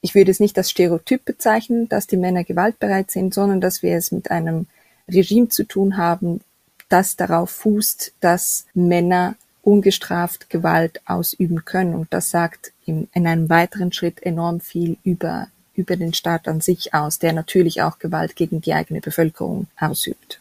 ich 0.00 0.14
würde 0.14 0.30
es 0.30 0.40
nicht 0.40 0.56
als 0.58 0.70
Stereotyp 0.70 1.24
bezeichnen, 1.24 1.88
dass 1.88 2.06
die 2.06 2.16
Männer 2.16 2.44
gewaltbereit 2.44 3.10
sind, 3.10 3.34
sondern 3.34 3.60
dass 3.60 3.82
wir 3.82 3.96
es 3.96 4.12
mit 4.12 4.30
einem 4.30 4.66
Regime 5.08 5.48
zu 5.48 5.64
tun 5.64 5.96
haben, 5.96 6.40
das 6.88 7.16
darauf 7.16 7.50
fußt, 7.50 8.12
dass 8.20 8.66
Männer 8.74 9.36
ungestraft 9.62 10.48
Gewalt 10.48 11.00
ausüben 11.06 11.64
können. 11.64 11.94
Und 11.94 12.12
das 12.12 12.30
sagt 12.30 12.72
in, 12.84 13.08
in 13.12 13.26
einem 13.26 13.48
weiteren 13.48 13.92
Schritt 13.92 14.22
enorm 14.22 14.60
viel 14.60 14.96
über, 15.02 15.48
über 15.74 15.96
den 15.96 16.14
Staat 16.14 16.46
an 16.46 16.60
sich 16.60 16.94
aus, 16.94 17.18
der 17.18 17.32
natürlich 17.32 17.82
auch 17.82 17.98
Gewalt 17.98 18.36
gegen 18.36 18.60
die 18.60 18.74
eigene 18.74 19.00
Bevölkerung 19.00 19.66
ausübt. 19.78 20.40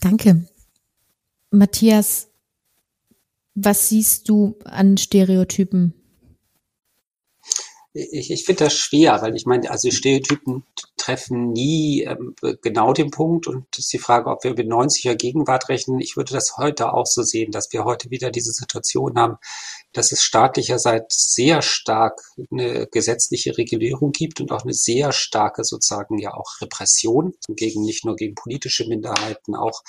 Danke. 0.00 0.44
Matthias, 1.50 2.28
was 3.54 3.88
siehst 3.88 4.28
du 4.28 4.54
an 4.64 4.96
Stereotypen 4.96 5.92
ich, 7.92 8.30
ich 8.30 8.44
finde 8.44 8.64
das 8.64 8.74
schwer, 8.74 9.20
weil 9.22 9.34
ich 9.34 9.46
meine, 9.46 9.70
also 9.70 9.90
Stereotypen 9.90 10.64
treffen 10.96 11.52
nie 11.52 12.02
ähm, 12.02 12.34
genau 12.62 12.92
den 12.92 13.10
Punkt 13.10 13.46
und 13.46 13.66
ist 13.78 13.92
die 13.92 13.98
Frage, 13.98 14.30
ob 14.30 14.44
wir 14.44 14.50
über 14.50 14.62
90er 14.62 15.14
Gegenwart 15.14 15.68
rechnen. 15.68 16.00
Ich 16.00 16.16
würde 16.16 16.34
das 16.34 16.56
heute 16.58 16.92
auch 16.92 17.06
so 17.06 17.22
sehen, 17.22 17.50
dass 17.50 17.72
wir 17.72 17.84
heute 17.84 18.10
wieder 18.10 18.30
diese 18.30 18.52
Situation 18.52 19.18
haben, 19.18 19.38
dass 19.92 20.12
es 20.12 20.22
staatlicherseits 20.22 21.34
sehr 21.34 21.62
stark 21.62 22.20
eine 22.50 22.86
gesetzliche 22.86 23.56
Regulierung 23.56 24.12
gibt 24.12 24.40
und 24.40 24.52
auch 24.52 24.62
eine 24.62 24.74
sehr 24.74 25.12
starke 25.12 25.64
sozusagen 25.64 26.18
ja 26.18 26.34
auch 26.34 26.60
Repression 26.60 27.34
gegen 27.48 27.82
nicht 27.82 28.04
nur 28.04 28.16
gegen 28.16 28.34
politische 28.34 28.86
Minderheiten, 28.86 29.54
auch 29.54 29.82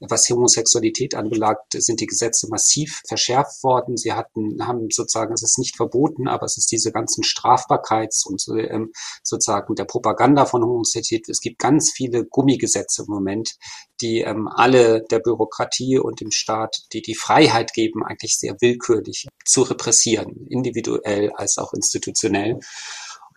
was 0.00 0.28
Homosexualität 0.28 1.14
anbelangt, 1.14 1.58
sind 1.72 2.00
die 2.00 2.06
Gesetze 2.06 2.48
massiv 2.48 3.02
verschärft 3.06 3.62
worden. 3.62 3.96
Sie 3.96 4.12
hatten, 4.12 4.66
haben 4.66 4.88
sozusagen, 4.90 5.34
es 5.34 5.42
ist 5.42 5.58
nicht 5.58 5.76
verboten, 5.76 6.28
aber 6.28 6.46
es 6.46 6.56
ist 6.56 6.70
diese 6.70 6.92
ganzen 6.92 7.24
Strafbarkeits- 7.24 8.26
und 8.26 8.44
ähm, 8.70 8.92
sozusagen 9.22 9.74
der 9.74 9.84
Propaganda 9.84 10.46
von 10.46 10.62
Homosexualität. 10.62 11.28
Es 11.28 11.40
gibt 11.40 11.58
ganz 11.58 11.92
viele 11.92 12.24
Gummigesetze 12.24 13.02
im 13.02 13.12
Moment, 13.12 13.56
die 14.00 14.20
ähm, 14.20 14.48
alle 14.48 15.02
der 15.02 15.18
Bürokratie 15.20 15.98
und 15.98 16.20
dem 16.20 16.30
Staat, 16.30 16.82
die 16.92 17.02
die 17.02 17.14
Freiheit 17.14 17.72
geben, 17.72 18.04
eigentlich 18.04 18.38
sehr 18.38 18.56
willkürlich 18.60 19.28
zu 19.44 19.62
repressieren, 19.62 20.46
individuell 20.48 21.30
als 21.36 21.58
auch 21.58 21.72
institutionell. 21.72 22.60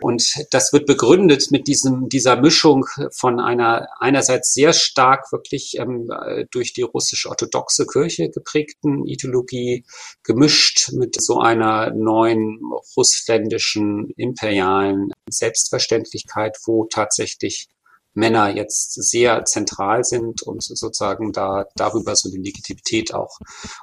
Und 0.02 0.34
das 0.52 0.74
wird 0.74 0.86
begründet 0.86 1.52
mit 1.52 1.68
diesem, 1.68 2.10
dieser 2.10 2.36
Mischung 2.36 2.86
von 3.12 3.40
einer 3.40 3.88
einerseits 4.00 4.54
sehr 4.54 4.74
stark 4.74 5.32
wirklich 5.32 5.78
ähm, 5.78 6.10
durch 6.52 6.74
die 6.74 6.82
russisch-orthodoxe 6.82 7.86
Kirche 7.86 8.30
geprägten 8.30 9.06
Ideologie, 9.06 9.86
gemischt 10.24 10.92
mit 10.94 11.22
so 11.22 11.40
einer 11.40 11.92
neuen 11.92 12.60
russländischen 12.98 14.10
imperialen 14.18 15.12
Selbstverständlichkeit, 15.30 16.58
wo 16.66 16.86
tatsächlich 16.86 17.68
Männer 18.14 18.56
jetzt 18.56 18.94
sehr 18.94 19.44
zentral 19.46 20.04
sind 20.04 20.44
und 20.44 20.64
sozusagen 20.64 21.32
da 21.32 21.66
darüber 21.76 22.16
so 22.16 22.30
eine 22.30 22.42
Legitimität 22.42 23.14
auch 23.14 23.40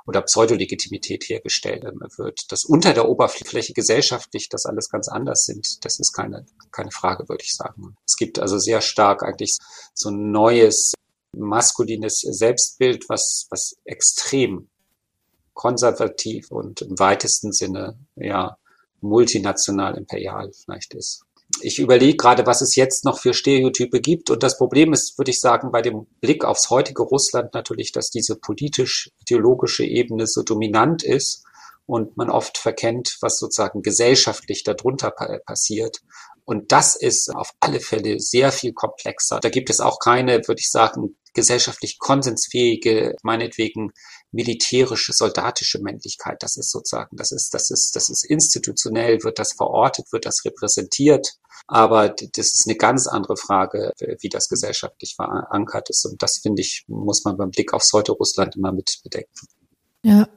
oder 0.06 0.22
Pseudolegitimität 0.22 1.24
hergestellt 1.28 1.84
wird. 2.16 2.50
Dass 2.52 2.64
unter 2.64 2.92
der 2.92 3.08
Oberfläche 3.08 3.72
gesellschaftlich 3.72 4.48
das 4.48 4.66
alles 4.66 4.88
ganz 4.88 5.08
anders 5.08 5.44
sind, 5.44 5.84
das 5.84 5.98
ist 5.98 6.12
keine, 6.12 6.46
keine 6.70 6.90
Frage, 6.90 7.28
würde 7.28 7.44
ich 7.44 7.54
sagen. 7.54 7.96
Es 8.06 8.16
gibt 8.16 8.38
also 8.38 8.58
sehr 8.58 8.80
stark 8.80 9.22
eigentlich 9.22 9.56
so 9.94 10.10
ein 10.10 10.30
neues 10.30 10.94
maskulines 11.32 12.20
Selbstbild, 12.20 13.08
was, 13.08 13.46
was 13.50 13.76
extrem 13.84 14.68
konservativ 15.54 16.50
und 16.50 16.82
im 16.82 16.98
weitesten 16.98 17.52
Sinne, 17.52 17.98
ja, 18.16 18.56
multinational 19.02 19.96
imperial 19.96 20.52
vielleicht 20.52 20.94
ist 20.94 21.24
ich 21.60 21.78
überlege 21.78 22.16
gerade, 22.16 22.46
was 22.46 22.60
es 22.60 22.76
jetzt 22.76 23.04
noch 23.04 23.18
für 23.18 23.34
Stereotype 23.34 24.00
gibt. 24.00 24.30
Und 24.30 24.42
das 24.42 24.56
Problem 24.56 24.92
ist, 24.92 25.18
würde 25.18 25.30
ich 25.30 25.40
sagen, 25.40 25.70
bei 25.72 25.82
dem 25.82 26.06
Blick 26.20 26.44
aufs 26.44 26.70
heutige 26.70 27.02
Russland 27.02 27.54
natürlich, 27.54 27.92
dass 27.92 28.10
diese 28.10 28.36
politisch-ideologische 28.36 29.84
Ebene 29.84 30.26
so 30.26 30.42
dominant 30.42 31.02
ist 31.02 31.44
und 31.86 32.16
man 32.16 32.30
oft 32.30 32.56
verkennt, 32.56 33.18
was 33.20 33.38
sozusagen 33.38 33.82
gesellschaftlich 33.82 34.62
darunter 34.64 35.10
passiert. 35.44 36.00
Und 36.44 36.72
das 36.72 36.96
ist 36.96 37.34
auf 37.34 37.52
alle 37.60 37.80
Fälle 37.80 38.18
sehr 38.20 38.52
viel 38.52 38.72
komplexer. 38.72 39.40
Da 39.40 39.50
gibt 39.50 39.70
es 39.70 39.80
auch 39.80 39.98
keine, 39.98 40.46
würde 40.48 40.60
ich 40.60 40.70
sagen, 40.70 41.16
gesellschaftlich 41.34 41.98
konsensfähige, 41.98 43.16
meinetwegen 43.22 43.92
militärische, 44.32 45.12
soldatische 45.12 45.80
Männlichkeit. 45.80 46.42
Das 46.42 46.56
ist 46.56 46.70
sozusagen, 46.70 47.16
das 47.16 47.32
ist, 47.32 47.52
das 47.52 47.70
ist, 47.70 47.96
das 47.96 48.10
ist 48.10 48.24
institutionell, 48.24 49.22
wird 49.24 49.38
das 49.38 49.52
verortet, 49.52 50.12
wird 50.12 50.26
das 50.26 50.44
repräsentiert. 50.44 51.34
Aber 51.66 52.08
das 52.08 52.46
ist 52.46 52.66
eine 52.66 52.76
ganz 52.76 53.06
andere 53.06 53.36
Frage, 53.36 53.92
wie 54.20 54.28
das 54.28 54.48
gesellschaftlich 54.48 55.14
verankert 55.16 55.90
ist. 55.90 56.04
Und 56.04 56.22
das 56.22 56.38
finde 56.38 56.62
ich, 56.62 56.84
muss 56.88 57.24
man 57.24 57.36
beim 57.36 57.50
Blick 57.50 57.72
aufs 57.72 57.92
heute 57.92 58.12
Russland 58.12 58.56
immer 58.56 58.72
mit 58.72 59.00
bedenken. 59.02 59.46
Ja. 60.02 60.28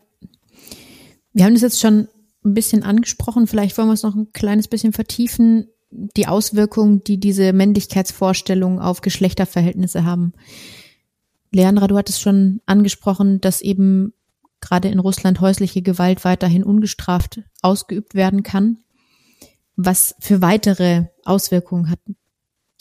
Wir 1.34 1.46
haben 1.46 1.54
das 1.54 1.62
jetzt 1.62 1.80
schon 1.80 2.08
ein 2.46 2.54
bisschen 2.54 2.84
angesprochen. 2.84 3.48
Vielleicht 3.48 3.78
wollen 3.78 3.88
wir 3.88 3.94
es 3.94 4.04
noch 4.04 4.16
ein 4.16 4.32
kleines 4.34 4.68
bisschen 4.68 4.94
vertiefen. 4.94 5.70
Die 5.90 6.28
Auswirkungen, 6.28 7.04
die 7.04 7.20
diese 7.20 7.54
Männlichkeitsvorstellungen 7.54 8.80
auf 8.80 9.02
Geschlechterverhältnisse 9.02 10.06
haben. 10.06 10.34
Leandra, 11.54 11.88
du 11.88 11.98
hattest 11.98 12.20
schon 12.20 12.62
angesprochen, 12.66 13.40
dass 13.40 13.62
eben 13.62 14.14
gerade 14.60 14.88
in 14.88 15.00
Russland 15.00 15.40
häusliche 15.40 15.82
Gewalt 15.82 16.26
weiterhin 16.26 16.64
ungestraft 16.64 17.42
ausgeübt 17.62 18.16
werden 18.16 18.44
kann. 18.44 18.78
Was 19.76 20.16
für 20.20 20.42
weitere 20.42 21.06
Auswirkungen 21.24 21.90
hat 21.90 22.00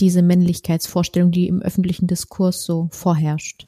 diese 0.01 0.23
Männlichkeitsvorstellung, 0.23 1.31
die 1.31 1.49
im 1.49 1.61
öffentlichen 1.61 2.07
Diskurs 2.07 2.65
so 2.65 2.89
vorherrscht? 2.93 3.67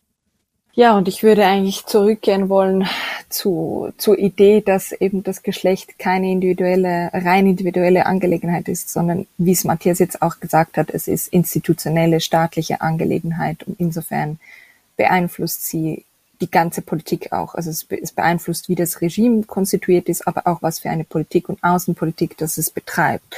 Ja, 0.73 0.97
und 0.97 1.07
ich 1.07 1.23
würde 1.23 1.45
eigentlich 1.47 1.87
zurückgehen 1.87 2.49
wollen 2.49 2.89
zu, 3.29 3.93
zur 3.97 4.19
Idee, 4.19 4.61
dass 4.61 4.91
eben 4.91 5.23
das 5.23 5.43
Geschlecht 5.43 5.99
keine 5.99 6.33
individuelle, 6.33 7.11
rein 7.13 7.47
individuelle 7.47 8.07
Angelegenheit 8.07 8.69
ist, 8.69 8.91
sondern 8.91 9.27
wie 9.39 9.53
es 9.53 9.65
Matthias 9.65 10.01
jetzt 10.01 10.21
auch 10.21 10.41
gesagt 10.41 10.77
hat, 10.77 10.91
es 10.91 11.07
ist 11.07 11.29
institutionelle, 11.29 12.21
staatliche 12.21 12.81
Angelegenheit 12.81 13.63
und 13.65 13.79
insofern 13.79 14.41
beeinflusst 14.97 15.65
sie 15.67 16.05
die 16.41 16.51
ganze 16.51 16.83
Politik 16.83 17.33
auch. 17.33 17.55
Also 17.55 17.71
es, 17.71 17.87
es 17.91 18.13
beeinflusst, 18.13 18.69
wie 18.69 18.75
das 18.75 19.01
Regime 19.01 19.45
konstituiert 19.45 20.09
ist, 20.09 20.27
aber 20.27 20.47
auch 20.47 20.63
was 20.63 20.81
für 20.81 20.91
eine 20.91 21.05
Politik 21.05 21.49
und 21.49 21.63
Außenpolitik 21.63 22.37
das 22.37 22.59
es 22.59 22.71
betreibt. 22.71 23.37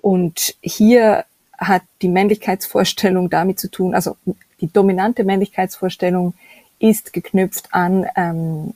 Und 0.00 0.56
hier 0.60 1.24
hat 1.58 1.82
die 2.00 2.08
Männlichkeitsvorstellung 2.08 3.30
damit 3.30 3.60
zu 3.60 3.70
tun, 3.70 3.94
also 3.94 4.16
die 4.60 4.72
dominante 4.72 5.24
Männlichkeitsvorstellung 5.24 6.34
ist 6.78 7.12
geknüpft 7.12 7.68
an, 7.72 8.06
ähm, 8.16 8.74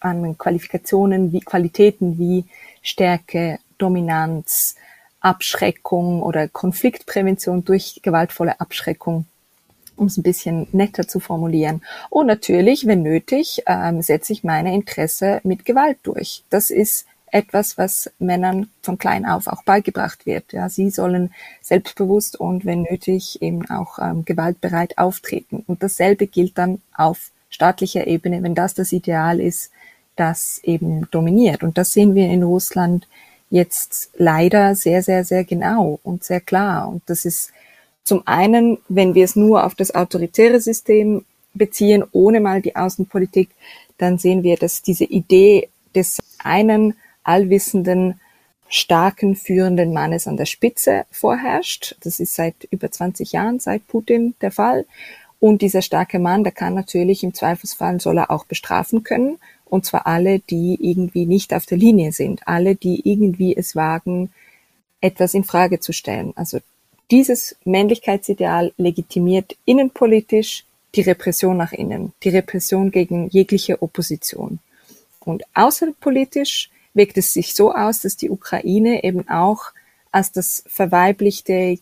an 0.00 0.36
Qualifikationen 0.36 1.32
wie 1.32 1.40
Qualitäten 1.40 2.18
wie 2.18 2.44
Stärke, 2.82 3.58
Dominanz, 3.78 4.76
Abschreckung 5.20 6.22
oder 6.22 6.48
Konfliktprävention 6.48 7.64
durch 7.64 8.00
gewaltvolle 8.02 8.60
Abschreckung 8.60 9.24
um 9.96 10.06
es 10.06 10.16
ein 10.16 10.22
bisschen 10.22 10.66
netter 10.72 11.08
zu 11.08 11.20
formulieren. 11.20 11.82
Und 12.10 12.26
natürlich, 12.26 12.86
wenn 12.86 13.02
nötig, 13.02 13.62
ähm, 13.66 14.02
setze 14.02 14.32
ich 14.32 14.44
meine 14.44 14.74
Interesse 14.74 15.40
mit 15.42 15.64
Gewalt 15.64 15.98
durch. 16.02 16.44
Das 16.50 16.70
ist 16.70 17.06
etwas, 17.32 17.76
was 17.76 18.10
Männern 18.18 18.68
von 18.82 18.98
klein 18.98 19.26
auf 19.26 19.46
auch 19.46 19.62
beigebracht 19.62 20.26
wird. 20.26 20.52
Ja, 20.52 20.68
sie 20.68 20.90
sollen 20.90 21.34
selbstbewusst 21.60 22.38
und 22.38 22.64
wenn 22.64 22.82
nötig 22.82 23.42
eben 23.42 23.68
auch 23.68 23.98
ähm, 23.98 24.24
gewaltbereit 24.24 24.96
auftreten. 24.98 25.64
Und 25.66 25.82
dasselbe 25.82 26.26
gilt 26.26 26.56
dann 26.56 26.80
auf 26.96 27.30
staatlicher 27.50 28.06
Ebene, 28.06 28.42
wenn 28.42 28.54
das 28.54 28.74
das 28.74 28.92
Ideal 28.92 29.40
ist, 29.40 29.70
das 30.14 30.60
eben 30.62 31.08
dominiert. 31.10 31.62
Und 31.62 31.78
das 31.78 31.92
sehen 31.92 32.14
wir 32.14 32.26
in 32.26 32.42
Russland 32.42 33.06
jetzt 33.50 34.10
leider 34.16 34.74
sehr, 34.74 35.02
sehr, 35.02 35.24
sehr 35.24 35.44
genau 35.44 36.00
und 36.02 36.24
sehr 36.24 36.40
klar. 36.40 36.88
Und 36.88 37.02
das 37.06 37.24
ist 37.24 37.52
zum 38.06 38.22
einen, 38.24 38.78
wenn 38.88 39.16
wir 39.16 39.24
es 39.24 39.34
nur 39.34 39.66
auf 39.66 39.74
das 39.74 39.92
autoritäre 39.92 40.60
System 40.60 41.24
beziehen, 41.54 42.04
ohne 42.12 42.38
mal 42.38 42.62
die 42.62 42.76
Außenpolitik, 42.76 43.50
dann 43.98 44.16
sehen 44.16 44.44
wir, 44.44 44.56
dass 44.56 44.80
diese 44.80 45.04
Idee 45.04 45.68
des 45.92 46.18
einen 46.38 46.94
allwissenden, 47.24 48.20
starken, 48.68 49.34
führenden 49.34 49.92
Mannes 49.92 50.28
an 50.28 50.36
der 50.36 50.46
Spitze 50.46 51.04
vorherrscht. 51.10 51.96
Das 52.04 52.20
ist 52.20 52.36
seit 52.36 52.54
über 52.70 52.92
20 52.92 53.32
Jahren, 53.32 53.58
seit 53.58 53.84
Putin 53.88 54.36
der 54.40 54.52
Fall. 54.52 54.86
Und 55.40 55.60
dieser 55.60 55.82
starke 55.82 56.20
Mann, 56.20 56.44
der 56.44 56.52
kann 56.52 56.74
natürlich 56.74 57.24
im 57.24 57.34
Zweifelsfall, 57.34 58.00
soll 58.00 58.18
er 58.18 58.30
auch 58.30 58.44
bestrafen 58.44 59.02
können. 59.02 59.38
Und 59.64 59.84
zwar 59.84 60.06
alle, 60.06 60.38
die 60.38 60.78
irgendwie 60.80 61.26
nicht 61.26 61.52
auf 61.52 61.66
der 61.66 61.78
Linie 61.78 62.12
sind. 62.12 62.46
Alle, 62.46 62.76
die 62.76 63.08
irgendwie 63.08 63.56
es 63.56 63.74
wagen, 63.74 64.30
etwas 65.00 65.34
in 65.34 65.42
Frage 65.42 65.80
zu 65.80 65.92
stellen. 65.92 66.32
Also 66.36 66.60
dieses 67.10 67.56
Männlichkeitsideal 67.64 68.72
legitimiert 68.76 69.56
innenpolitisch 69.64 70.64
die 70.94 71.02
Repression 71.02 71.56
nach 71.56 71.72
innen, 71.72 72.12
die 72.22 72.30
Repression 72.30 72.90
gegen 72.90 73.28
jegliche 73.28 73.82
Opposition. 73.82 74.58
Und 75.20 75.44
außenpolitisch 75.54 76.70
wirkt 76.94 77.18
es 77.18 77.32
sich 77.32 77.54
so 77.54 77.74
aus, 77.74 78.00
dass 78.00 78.16
die 78.16 78.30
Ukraine 78.30 79.04
eben 79.04 79.28
auch 79.28 79.72
als 80.10 80.32
das 80.32 80.64
verweiblichte, 80.66 81.78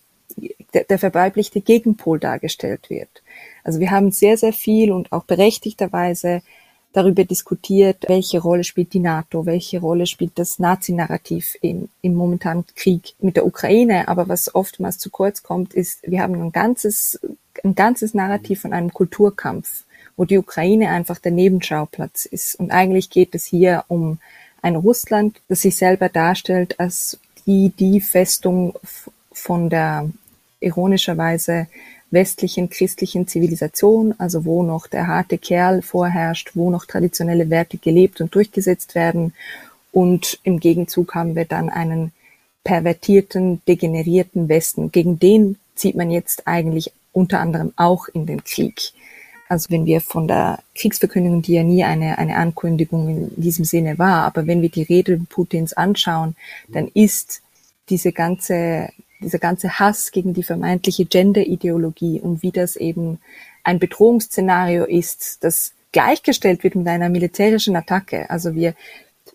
der, 0.72 0.98
verweiblichte 0.98 1.60
Gegenpol 1.60 2.18
dargestellt 2.18 2.90
wird. 2.90 3.22
Also 3.62 3.78
wir 3.78 3.92
haben 3.92 4.10
sehr, 4.10 4.36
sehr 4.36 4.52
viel 4.52 4.90
und 4.90 5.12
auch 5.12 5.24
berechtigterweise 5.24 6.42
darüber 6.94 7.24
diskutiert, 7.24 8.04
welche 8.06 8.40
Rolle 8.40 8.62
spielt 8.62 8.94
die 8.94 9.00
NATO, 9.00 9.44
welche 9.46 9.80
Rolle 9.80 10.06
spielt 10.06 10.38
das 10.38 10.60
Nazi-Narrativ 10.60 11.56
im, 11.60 11.88
momentanen 12.02 12.64
Krieg 12.76 13.14
mit 13.20 13.34
der 13.36 13.44
Ukraine. 13.44 14.06
Aber 14.06 14.28
was 14.28 14.54
oftmals 14.54 14.98
zu 14.98 15.10
kurz 15.10 15.42
kommt, 15.42 15.74
ist, 15.74 15.98
wir 16.08 16.22
haben 16.22 16.40
ein 16.40 16.52
ganzes, 16.52 17.18
ein 17.64 17.74
ganzes 17.74 18.14
Narrativ 18.14 18.60
von 18.60 18.72
einem 18.72 18.94
Kulturkampf, 18.94 19.82
wo 20.16 20.24
die 20.24 20.38
Ukraine 20.38 20.90
einfach 20.90 21.18
der 21.18 21.32
Nebenschauplatz 21.32 22.26
ist. 22.26 22.54
Und 22.60 22.70
eigentlich 22.70 23.10
geht 23.10 23.34
es 23.34 23.44
hier 23.44 23.84
um 23.88 24.18
ein 24.62 24.76
Russland, 24.76 25.40
das 25.48 25.62
sich 25.62 25.74
selber 25.74 26.08
darstellt 26.08 26.78
als 26.78 27.18
die, 27.44 27.70
die 27.70 28.00
Festung 28.00 28.74
von 29.32 29.68
der 29.68 30.08
ironischerweise 30.60 31.66
westlichen 32.14 32.70
christlichen 32.70 33.28
Zivilisation, 33.28 34.14
also 34.16 34.46
wo 34.46 34.62
noch 34.62 34.86
der 34.86 35.06
harte 35.06 35.36
Kerl 35.36 35.82
vorherrscht, 35.82 36.52
wo 36.54 36.70
noch 36.70 36.86
traditionelle 36.86 37.50
Werte 37.50 37.76
gelebt 37.76 38.22
und 38.22 38.34
durchgesetzt 38.34 38.94
werden. 38.94 39.34
Und 39.92 40.38
im 40.42 40.58
Gegenzug 40.58 41.14
haben 41.14 41.36
wir 41.36 41.44
dann 41.44 41.68
einen 41.68 42.12
pervertierten, 42.64 43.60
degenerierten 43.68 44.48
Westen. 44.48 44.90
Gegen 44.90 45.18
den 45.18 45.58
zieht 45.74 45.96
man 45.96 46.10
jetzt 46.10 46.46
eigentlich 46.46 46.92
unter 47.12 47.40
anderem 47.40 47.72
auch 47.76 48.08
in 48.08 48.26
den 48.26 48.42
Krieg. 48.42 48.92
Also 49.48 49.70
wenn 49.70 49.84
wir 49.84 50.00
von 50.00 50.26
der 50.26 50.60
Kriegsverkündung, 50.74 51.42
die 51.42 51.52
ja 51.52 51.62
nie 51.62 51.84
eine, 51.84 52.18
eine 52.18 52.36
Ankündigung 52.36 53.08
in 53.08 53.42
diesem 53.42 53.64
Sinne 53.64 53.98
war, 53.98 54.24
aber 54.24 54.46
wenn 54.46 54.62
wir 54.62 54.70
die 54.70 54.82
Rede 54.82 55.20
Putins 55.28 55.74
anschauen, 55.74 56.34
dann 56.68 56.88
ist 56.88 57.42
diese 57.90 58.12
ganze 58.12 58.88
dieser 59.24 59.38
ganze 59.38 59.78
Hass 59.78 60.12
gegen 60.12 60.34
die 60.34 60.42
vermeintliche 60.42 61.04
Gender-Ideologie 61.04 62.20
und 62.20 62.42
wie 62.42 62.52
das 62.52 62.76
eben 62.76 63.18
ein 63.64 63.78
Bedrohungsszenario 63.78 64.84
ist, 64.84 65.42
das 65.42 65.72
gleichgestellt 65.92 66.62
wird 66.62 66.74
mit 66.74 66.86
einer 66.86 67.08
militärischen 67.08 67.76
Attacke. 67.76 68.28
Also 68.30 68.54
wir, 68.54 68.74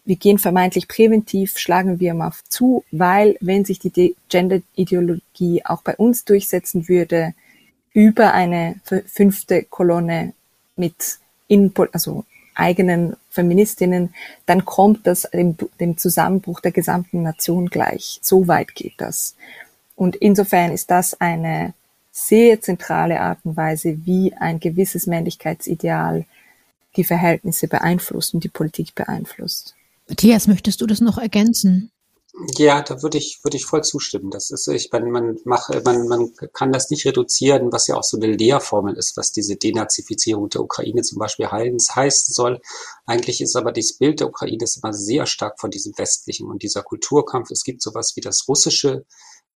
wir 0.06 0.16
gehen 0.16 0.38
vermeintlich 0.38 0.88
präventiv, 0.88 1.58
schlagen 1.58 2.00
wir 2.00 2.14
mal 2.14 2.32
zu, 2.48 2.84
weil 2.92 3.38
wenn 3.42 3.66
sich 3.66 3.80
die 3.80 4.16
Gender-Ideologie 4.30 5.66
auch 5.66 5.82
bei 5.82 5.96
uns 5.96 6.26
durchsetzen 6.26 6.88
würde, 6.88 7.34
über 7.94 8.34
eine 8.34 8.80
fünfte 9.08 9.64
Kolonne 9.64 10.34
mit 10.76 11.20
in, 11.48 11.74
also 11.92 12.26
eigenen 12.54 13.16
Feministinnen, 13.30 14.14
dann 14.46 14.66
kommt 14.66 15.08
das 15.08 15.24
dem, 15.34 15.56
dem 15.80 15.98
Zusammenbruch 15.98 16.60
der 16.60 16.72
gesamten 16.72 17.24
Nation 17.24 17.68
gleich. 17.70 18.20
So 18.22 18.48
weit 18.48 18.76
geht 18.76 18.96
das. 18.98 19.36
Und 20.00 20.16
insofern 20.16 20.72
ist 20.72 20.90
das 20.92 21.20
eine 21.20 21.74
sehr 22.10 22.62
zentrale 22.62 23.20
Art 23.20 23.40
und 23.44 23.58
Weise, 23.58 24.06
wie 24.06 24.34
ein 24.34 24.62
gewisses 24.62 25.08
Männlichkeitsideal 25.08 26.26
die 26.96 27.04
Verhältnisse 27.04 27.68
beeinflusst 27.68 28.34
und 28.34 28.46
die 28.46 28.50
Politik 28.50 28.96
beeinflusst. 28.96 29.76
Matthias, 30.08 30.48
möchtest 30.48 30.80
du 30.80 30.88
das 30.88 31.02
noch 31.02 31.18
ergänzen? 31.18 31.92
Ja, 32.58 32.82
da 32.82 33.04
würde 33.04 33.18
ich, 33.18 33.40
würde 33.44 33.58
ich 33.58 33.66
voll 33.66 33.84
zustimmen. 33.84 34.32
Das 34.32 34.52
ist, 34.52 34.70
ich 34.70 34.90
meine, 34.94 35.08
man 35.08 35.38
macht, 35.44 35.70
man, 35.84 36.08
man 36.08 36.32
kann 36.54 36.72
das 36.72 36.90
nicht 36.90 37.06
reduzieren, 37.06 37.70
was 37.74 37.88
ja 37.88 37.98
auch 37.98 38.04
so 38.04 38.16
eine 38.16 38.32
Lehrformel 38.32 38.96
ist, 38.96 39.18
was 39.18 39.34
diese 39.34 39.58
Denazifizierung 39.58 40.48
der 40.48 40.62
Ukraine 40.62 41.02
zum 41.02 41.20
Beispiel 41.20 41.48
heißen 41.48 42.34
soll. 42.34 42.62
Eigentlich 43.06 43.42
ist 43.42 43.58
aber 43.58 43.74
dieses 43.74 43.98
Bild 43.98 44.22
der 44.22 44.28
Ukraine 44.30 44.64
ist 44.64 44.82
immer 44.82 44.94
sehr 44.94 45.26
stark 45.26 45.60
von 45.60 45.72
diesem 45.72 45.98
westlichen 45.98 46.48
und 46.48 46.64
dieser 46.64 46.84
Kulturkampf. 46.84 47.52
Es 47.52 47.66
gibt 47.66 47.82
sowas 47.82 48.14
wie 48.16 48.22
das 48.22 48.48
russische 48.48 49.04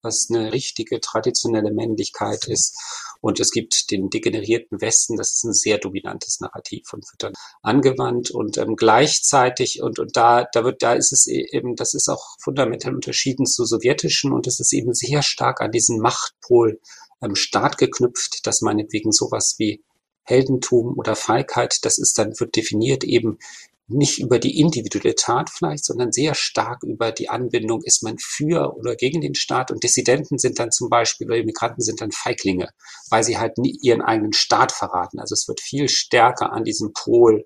was 0.04 0.28
eine 0.30 0.52
richtige 0.52 1.00
traditionelle 1.02 1.72
Männlichkeit 1.72 2.46
ist. 2.48 2.78
Und 3.22 3.40
es 3.40 3.52
gibt 3.52 3.90
den 3.90 4.10
degenerierten 4.10 4.82
Westen, 4.82 5.16
das 5.16 5.34
ist 5.34 5.44
ein 5.46 5.54
sehr 5.54 5.78
dominantes 5.78 6.40
Narrativ 6.42 6.92
und 6.94 7.06
wird 7.12 7.24
dann 7.24 7.34
angewandt 7.62 8.32
und 8.32 8.58
ähm, 8.58 8.76
gleichzeitig 8.76 9.82
und, 9.82 9.98
und 9.98 10.16
da, 10.16 10.46
da 10.52 10.64
wird, 10.64 10.84
da 10.84 10.94
ist 10.94 11.14
es 11.14 11.28
e-, 11.28 11.48
eben, 11.52 11.76
das 11.76 11.94
ist 11.94 12.10
auch 12.10 12.36
fundamental 12.40 12.94
unterschieden 12.94 13.46
zu 13.46 13.66
sowjetischen 13.66 14.34
und 14.34 14.46
es 14.46 14.60
ist 14.60 14.74
eben 14.74 14.94
sehr 14.94 15.24
stark 15.24 15.62
an 15.62 15.72
diesen 15.72 16.00
Machtpol 16.00 16.80
ähm, 17.22 17.36
Staat 17.36 17.78
geknüpft, 17.78 18.46
dass 18.46 18.62
meinetwegen 18.62 19.12
sowas 19.12 19.56
wie 19.58 19.84
Heldentum 20.24 20.98
oder 20.98 21.16
Feigheit, 21.16 21.80
das 21.84 21.98
ist 21.98 22.18
dann, 22.18 22.40
wird 22.40 22.56
definiert 22.56 23.04
eben 23.04 23.40
nicht 23.88 24.20
über 24.20 24.40
die 24.40 24.60
individuelle 24.60 25.16
Tat 25.16 25.50
vielleicht, 25.50 25.86
sondern 25.86 26.12
sehr 26.12 26.36
stark 26.36 26.84
über 26.84 27.12
die 27.12 27.30
Anbindung, 27.30 27.82
ist 27.84 28.02
man 28.04 28.18
für 28.18 28.76
oder 28.78 28.96
gegen 28.96 29.22
den 29.22 29.36
Staat. 29.36 29.72
Und 29.72 29.84
Dissidenten 29.84 30.38
sind 30.38 30.60
dann 30.60 30.72
zum 30.72 30.90
Beispiel, 30.90 31.28
oder 31.28 31.38
Immigranten 31.38 31.82
sind 31.82 32.02
dann 32.02 32.12
Feiglinge, 32.12 32.70
weil 33.10 33.24
sie 33.24 33.38
halt 33.38 33.58
nie 33.58 33.78
ihren 33.82 34.02
eigenen 34.02 34.34
Staat 34.34 34.72
verraten. 34.72 35.20
Also 35.20 35.34
es 35.34 35.48
wird 35.48 35.60
viel 35.60 35.90
stärker 35.90 36.54
an 36.54 36.64
diesem 36.64 36.94
Pol 36.94 37.46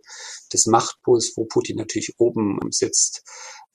des 0.53 0.67
Machtpols, 0.67 1.33
wo 1.35 1.45
Putin 1.45 1.77
natürlich 1.77 2.13
oben 2.17 2.59
sitzt, 2.69 3.23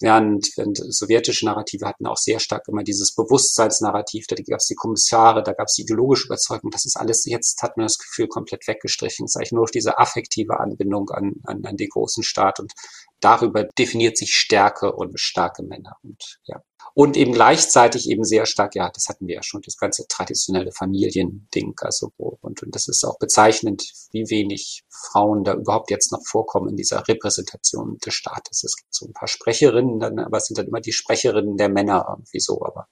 Während, 0.02 0.48
während 0.56 0.78
sowjetische 0.78 1.46
Narrative 1.46 1.86
hatten 1.86 2.06
auch 2.06 2.16
sehr 2.16 2.40
stark 2.40 2.66
immer 2.66 2.82
dieses 2.82 3.14
Bewusstseinsnarrativ, 3.14 4.26
da 4.26 4.34
gab 4.34 4.58
es 4.58 4.66
die 4.66 4.74
Kommissare, 4.74 5.44
da 5.44 5.52
gab 5.52 5.66
es 5.68 5.74
die 5.74 5.82
ideologische 5.82 6.26
Überzeugung, 6.26 6.72
das 6.72 6.84
ist 6.84 6.96
alles, 6.96 7.24
jetzt 7.24 7.62
hat 7.62 7.76
man 7.76 7.86
das 7.86 7.98
Gefühl 7.98 8.26
komplett 8.26 8.66
weggestrichen. 8.66 9.24
Es 9.24 9.32
ist 9.32 9.36
eigentlich 9.36 9.52
nur 9.52 9.62
noch 9.62 9.70
diese 9.70 9.98
affektive 9.98 10.58
Anbindung 10.58 11.08
an, 11.10 11.34
an, 11.44 11.64
an 11.64 11.76
den 11.76 11.88
großen 11.88 12.24
Staat 12.24 12.58
und 12.58 12.72
darüber 13.22 13.64
definiert 13.64 14.18
sich 14.18 14.34
Stärke 14.34 14.92
und 14.92 15.18
starke 15.18 15.62
Männer. 15.62 15.96
Und 16.02 16.38
ja, 16.44 16.62
und 16.94 17.16
eben 17.16 17.32
gleichzeitig 17.32 18.10
eben 18.10 18.24
sehr 18.24 18.44
stark, 18.44 18.74
ja, 18.74 18.90
das 18.90 19.08
hatten 19.08 19.26
wir 19.26 19.36
ja 19.36 19.42
schon, 19.42 19.62
das 19.62 19.78
ganze 19.78 20.06
traditionelle 20.08 20.72
Familiending, 20.72 21.74
also 21.80 22.12
wo, 22.18 22.38
und, 22.42 22.62
und 22.62 22.74
das 22.74 22.86
ist 22.88 23.04
auch 23.04 23.18
bezeichnend, 23.18 23.82
wie 24.10 24.28
wenig 24.28 24.84
Frauen 24.90 25.42
da 25.42 25.54
überhaupt 25.54 25.90
jetzt 25.90 26.12
noch 26.12 26.20
vorkommen 26.26 26.68
in 26.68 26.76
dieser 26.76 27.06
Repräsentation 27.08 27.96
des 28.04 28.12
Staates. 28.12 28.62
Es 28.62 28.76
gibt 28.76 28.94
so 28.94 29.06
ein 29.06 29.14
paar 29.14 29.28
Sprecherinnen, 29.28 30.00
dann, 30.00 30.18
aber 30.18 30.36
es 30.36 30.46
sind 30.46 30.58
dann 30.58 30.66
immer 30.66 30.80
die 30.80 30.92
Sprecherinnen 30.92 31.56
der 31.56 31.70
Männer 31.70 32.04
irgendwie 32.10 32.40
so, 32.40 32.62
aber 32.62 32.88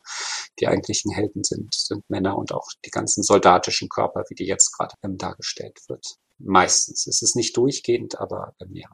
die 0.58 0.66
eigentlichen 0.66 1.12
Helden 1.12 1.44
sind, 1.44 1.74
sind 1.74 2.08
Männer 2.08 2.38
und 2.38 2.52
auch 2.52 2.68
die 2.86 2.90
ganzen 2.90 3.22
soldatischen 3.22 3.90
Körper, 3.90 4.24
wie 4.28 4.34
die 4.34 4.46
jetzt 4.46 4.72
gerade 4.76 4.94
ähm, 5.02 5.18
dargestellt 5.18 5.78
wird. 5.88 6.16
Meistens. 6.38 7.06
Es 7.06 7.20
ist 7.20 7.36
nicht 7.36 7.54
durchgehend, 7.56 8.18
aber 8.18 8.54
ähm, 8.60 8.74
ja. 8.74 8.88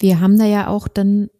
Wir 0.00 0.20
haben 0.20 0.38
da 0.38 0.46
ja 0.46 0.66
auch 0.66 0.88
dann 0.88 1.30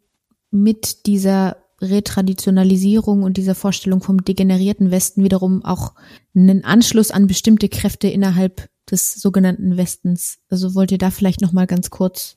mit 0.50 1.06
dieser 1.06 1.56
Retraditionalisierung 1.80 3.22
und 3.22 3.36
dieser 3.36 3.54
Vorstellung 3.54 4.02
vom 4.02 4.22
degenerierten 4.22 4.90
Westen 4.90 5.24
wiederum 5.24 5.64
auch 5.64 5.94
einen 6.34 6.62
Anschluss 6.64 7.10
an 7.10 7.26
bestimmte 7.26 7.68
Kräfte 7.68 8.08
innerhalb 8.08 8.68
des 8.90 9.14
sogenannten 9.14 9.76
Westens. 9.76 10.38
Also 10.50 10.74
wollt 10.74 10.92
ihr 10.92 10.98
da 10.98 11.10
vielleicht 11.10 11.40
noch 11.40 11.52
mal 11.52 11.66
ganz 11.66 11.90
kurz 11.90 12.36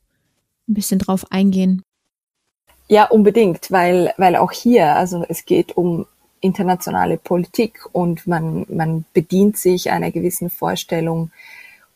ein 0.67 0.73
bisschen 0.73 0.99
drauf 0.99 1.25
eingehen? 1.29 1.83
Ja, 2.87 3.05
unbedingt, 3.05 3.69
weil 3.71 4.13
weil 4.17 4.35
auch 4.35 4.51
hier, 4.51 4.95
also 4.95 5.25
es 5.27 5.45
geht 5.45 5.75
um 5.75 6.05
internationale 6.39 7.17
Politik 7.17 7.85
und 7.91 8.27
man 8.27 8.65
man 8.69 9.05
bedient 9.13 9.57
sich 9.57 9.91
einer 9.91 10.11
gewissen 10.11 10.49
Vorstellung 10.49 11.31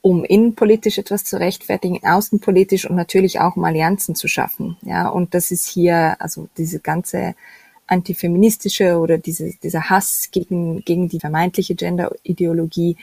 um 0.07 0.23
innenpolitisch 0.23 0.99
etwas 0.99 1.25
zu 1.25 1.37
rechtfertigen, 1.37 1.99
außenpolitisch 2.01 2.89
und 2.89 2.95
natürlich 2.95 3.41
auch 3.41 3.57
um 3.57 3.65
Allianzen 3.65 4.15
zu 4.15 4.29
schaffen. 4.29 4.77
Ja, 4.83 5.09
und 5.09 5.33
das 5.33 5.51
ist 5.51 5.67
hier, 5.67 6.15
also 6.19 6.47
diese 6.57 6.79
ganze 6.79 7.35
antifeministische 7.87 8.99
oder 8.99 9.17
diese, 9.17 9.51
dieser 9.61 9.89
Hass 9.89 10.29
gegen, 10.31 10.85
gegen 10.85 11.09
die 11.09 11.19
vermeintliche 11.19 11.75
Gender-Ideologie, 11.75 12.95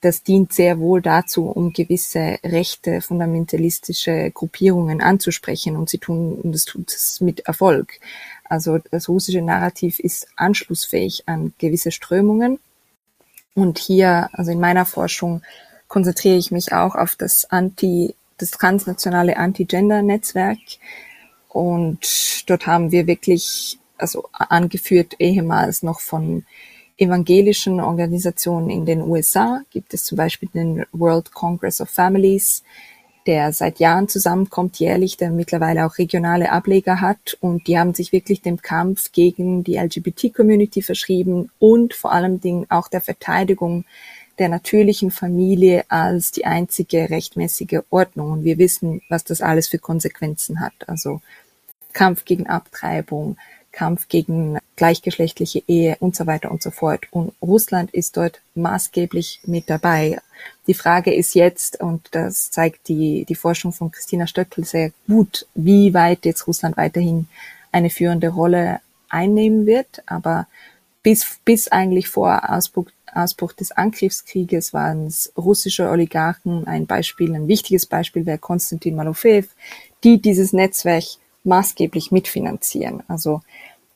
das 0.00 0.22
dient 0.22 0.52
sehr 0.52 0.78
wohl 0.78 1.02
dazu, 1.02 1.46
um 1.46 1.72
gewisse 1.72 2.38
rechte, 2.44 3.00
fundamentalistische 3.00 4.30
Gruppierungen 4.30 5.00
anzusprechen 5.00 5.74
und 5.74 5.90
sie 5.90 5.98
tun, 5.98 6.34
und 6.40 6.52
das 6.52 6.66
tut 6.66 6.92
es 6.92 7.20
mit 7.20 7.40
Erfolg. 7.48 7.98
Also 8.44 8.78
das 8.92 9.08
russische 9.08 9.42
Narrativ 9.42 9.98
ist 9.98 10.28
anschlussfähig 10.36 11.24
an 11.26 11.52
gewisse 11.58 11.90
Strömungen. 11.90 12.60
Und 13.54 13.78
hier, 13.78 14.28
also 14.32 14.50
in 14.52 14.60
meiner 14.60 14.84
Forschung, 14.84 15.42
konzentriere 15.88 16.36
ich 16.36 16.50
mich 16.50 16.72
auch 16.72 16.94
auf 16.94 17.16
das 17.16 17.44
Anti, 17.50 18.14
das 18.38 18.50
transnationale 18.50 19.36
Anti-Gender-Netzwerk. 19.36 20.58
Und 21.48 22.00
dort 22.46 22.66
haben 22.66 22.90
wir 22.90 23.06
wirklich, 23.06 23.78
also 23.96 24.28
angeführt 24.32 25.14
ehemals 25.18 25.82
noch 25.82 26.00
von 26.00 26.44
evangelischen 26.96 27.80
Organisationen 27.80 28.70
in 28.70 28.86
den 28.86 29.02
USA, 29.02 29.62
gibt 29.70 29.94
es 29.94 30.04
zum 30.04 30.16
Beispiel 30.16 30.48
den 30.54 30.84
World 30.92 31.32
Congress 31.32 31.80
of 31.80 31.90
Families, 31.90 32.62
der 33.26 33.52
seit 33.52 33.78
Jahren 33.78 34.08
zusammenkommt, 34.08 34.78
jährlich, 34.78 35.16
der 35.16 35.30
mittlerweile 35.30 35.86
auch 35.86 35.98
regionale 35.98 36.52
Ableger 36.52 37.00
hat. 37.00 37.38
Und 37.40 37.66
die 37.66 37.78
haben 37.78 37.94
sich 37.94 38.12
wirklich 38.12 38.42
dem 38.42 38.60
Kampf 38.60 39.12
gegen 39.12 39.64
die 39.64 39.76
LGBT-Community 39.76 40.82
verschrieben 40.82 41.50
und 41.58 41.94
vor 41.94 42.12
allem 42.12 42.40
auch 42.68 42.88
der 42.88 43.00
Verteidigung 43.00 43.84
der 44.38 44.48
natürlichen 44.48 45.10
Familie 45.10 45.84
als 45.88 46.32
die 46.32 46.44
einzige 46.44 47.10
rechtmäßige 47.10 47.80
Ordnung. 47.90 48.32
Und 48.32 48.44
wir 48.44 48.58
wissen, 48.58 49.02
was 49.08 49.24
das 49.24 49.40
alles 49.40 49.68
für 49.68 49.78
Konsequenzen 49.78 50.60
hat. 50.60 50.74
Also 50.86 51.20
Kampf 51.92 52.24
gegen 52.24 52.46
Abtreibung, 52.46 53.36
Kampf 53.72 54.08
gegen 54.08 54.58
gleichgeschlechtliche 54.76 55.62
Ehe 55.66 55.96
und 56.00 56.16
so 56.16 56.26
weiter 56.26 56.50
und 56.50 56.62
so 56.62 56.70
fort. 56.70 57.06
Und 57.10 57.32
Russland 57.42 57.92
ist 57.92 58.16
dort 58.16 58.40
maßgeblich 58.54 59.40
mit 59.44 59.68
dabei. 59.68 60.20
Die 60.66 60.74
Frage 60.74 61.14
ist 61.14 61.34
jetzt, 61.34 61.80
und 61.80 62.08
das 62.12 62.50
zeigt 62.50 62.88
die, 62.88 63.24
die 63.28 63.34
Forschung 63.34 63.72
von 63.72 63.90
Christina 63.90 64.26
Stöckel 64.26 64.64
sehr 64.64 64.92
gut, 65.06 65.46
wie 65.54 65.94
weit 65.94 66.24
jetzt 66.24 66.46
Russland 66.46 66.76
weiterhin 66.76 67.28
eine 67.72 67.90
führende 67.90 68.28
Rolle 68.28 68.80
einnehmen 69.08 69.66
wird. 69.66 70.02
Aber 70.06 70.46
bis, 71.02 71.38
bis 71.44 71.68
eigentlich 71.68 72.08
vor 72.08 72.50
Ausbruch 72.50 72.86
Ausbruch 73.14 73.52
des 73.52 73.72
Angriffskrieges 73.72 74.72
waren 74.72 75.06
es 75.06 75.32
russische 75.36 75.88
Oligarchen. 75.88 76.66
Ein 76.66 76.86
Beispiel, 76.86 77.34
ein 77.34 77.48
wichtiges 77.48 77.86
Beispiel 77.86 78.26
wäre 78.26 78.38
Konstantin 78.38 78.96
Malofeev, 78.96 79.48
die 80.02 80.20
dieses 80.20 80.52
Netzwerk 80.52 81.04
maßgeblich 81.44 82.10
mitfinanzieren. 82.10 83.02
Also 83.08 83.40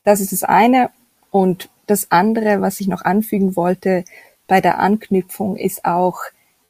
das 0.05 0.21
ist 0.21 0.33
das 0.33 0.45
eine. 0.45 0.91
Und 1.31 1.69
das 1.87 2.11
andere, 2.11 2.61
was 2.61 2.81
ich 2.81 2.89
noch 2.89 3.03
anfügen 3.03 3.57
wollte 3.57 4.05
bei 4.47 4.61
der 4.61 4.79
Anknüpfung, 4.79 5.57
ist 5.57 5.85
auch, 5.85 6.21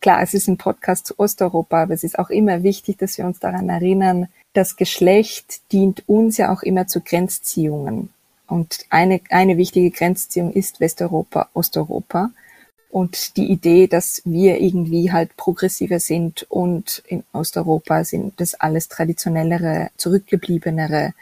klar, 0.00 0.22
es 0.22 0.34
ist 0.34 0.48
ein 0.48 0.58
Podcast 0.58 1.06
zu 1.06 1.18
Osteuropa, 1.18 1.82
aber 1.82 1.94
es 1.94 2.04
ist 2.04 2.18
auch 2.18 2.30
immer 2.30 2.62
wichtig, 2.62 2.98
dass 2.98 3.18
wir 3.18 3.26
uns 3.26 3.38
daran 3.38 3.68
erinnern, 3.68 4.28
das 4.52 4.76
Geschlecht 4.76 5.72
dient 5.72 6.08
uns 6.08 6.36
ja 6.36 6.52
auch 6.52 6.62
immer 6.62 6.86
zu 6.86 7.00
Grenzziehungen. 7.00 8.10
Und 8.48 8.86
eine, 8.88 9.20
eine 9.30 9.56
wichtige 9.56 9.90
Grenzziehung 9.90 10.52
ist 10.52 10.80
Westeuropa, 10.80 11.48
Osteuropa. 11.52 12.30
Und 12.90 13.36
die 13.36 13.50
Idee, 13.52 13.86
dass 13.86 14.22
wir 14.24 14.60
irgendwie 14.60 15.12
halt 15.12 15.36
progressiver 15.36 16.00
sind 16.00 16.46
und 16.48 17.02
in 17.06 17.22
Osteuropa 17.32 18.02
sind 18.02 18.40
das 18.40 18.54
alles 18.54 18.88
traditionellere, 18.88 19.90
zurückgebliebenere 19.98 21.12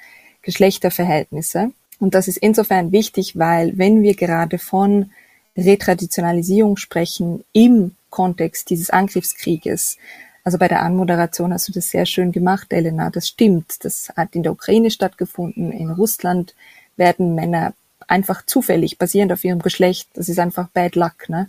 Geschlechterverhältnisse. 0.42 1.72
Und 1.98 2.14
das 2.14 2.28
ist 2.28 2.36
insofern 2.36 2.92
wichtig, 2.92 3.36
weil 3.36 3.76
wenn 3.76 4.02
wir 4.02 4.14
gerade 4.14 4.58
von 4.58 5.10
Retraditionalisierung 5.56 6.76
sprechen 6.76 7.42
im 7.52 7.96
Kontext 8.10 8.70
dieses 8.70 8.90
Angriffskrieges, 8.90 9.96
also 10.44 10.58
bei 10.58 10.68
der 10.68 10.82
Anmoderation 10.82 11.52
hast 11.52 11.66
du 11.66 11.72
das 11.72 11.88
sehr 11.88 12.06
schön 12.06 12.30
gemacht, 12.30 12.72
Elena, 12.72 13.10
das 13.10 13.26
stimmt. 13.26 13.84
Das 13.84 14.12
hat 14.16 14.36
in 14.36 14.44
der 14.44 14.52
Ukraine 14.52 14.92
stattgefunden, 14.92 15.72
in 15.72 15.90
Russland 15.90 16.54
werden 16.96 17.34
Männer 17.34 17.74
einfach 18.08 18.44
zufällig, 18.46 18.98
basierend 18.98 19.32
auf 19.32 19.44
ihrem 19.44 19.60
Geschlecht, 19.60 20.08
das 20.14 20.28
ist 20.28 20.38
einfach 20.38 20.68
Bad 20.68 20.96
Luck, 20.96 21.28
ne, 21.28 21.48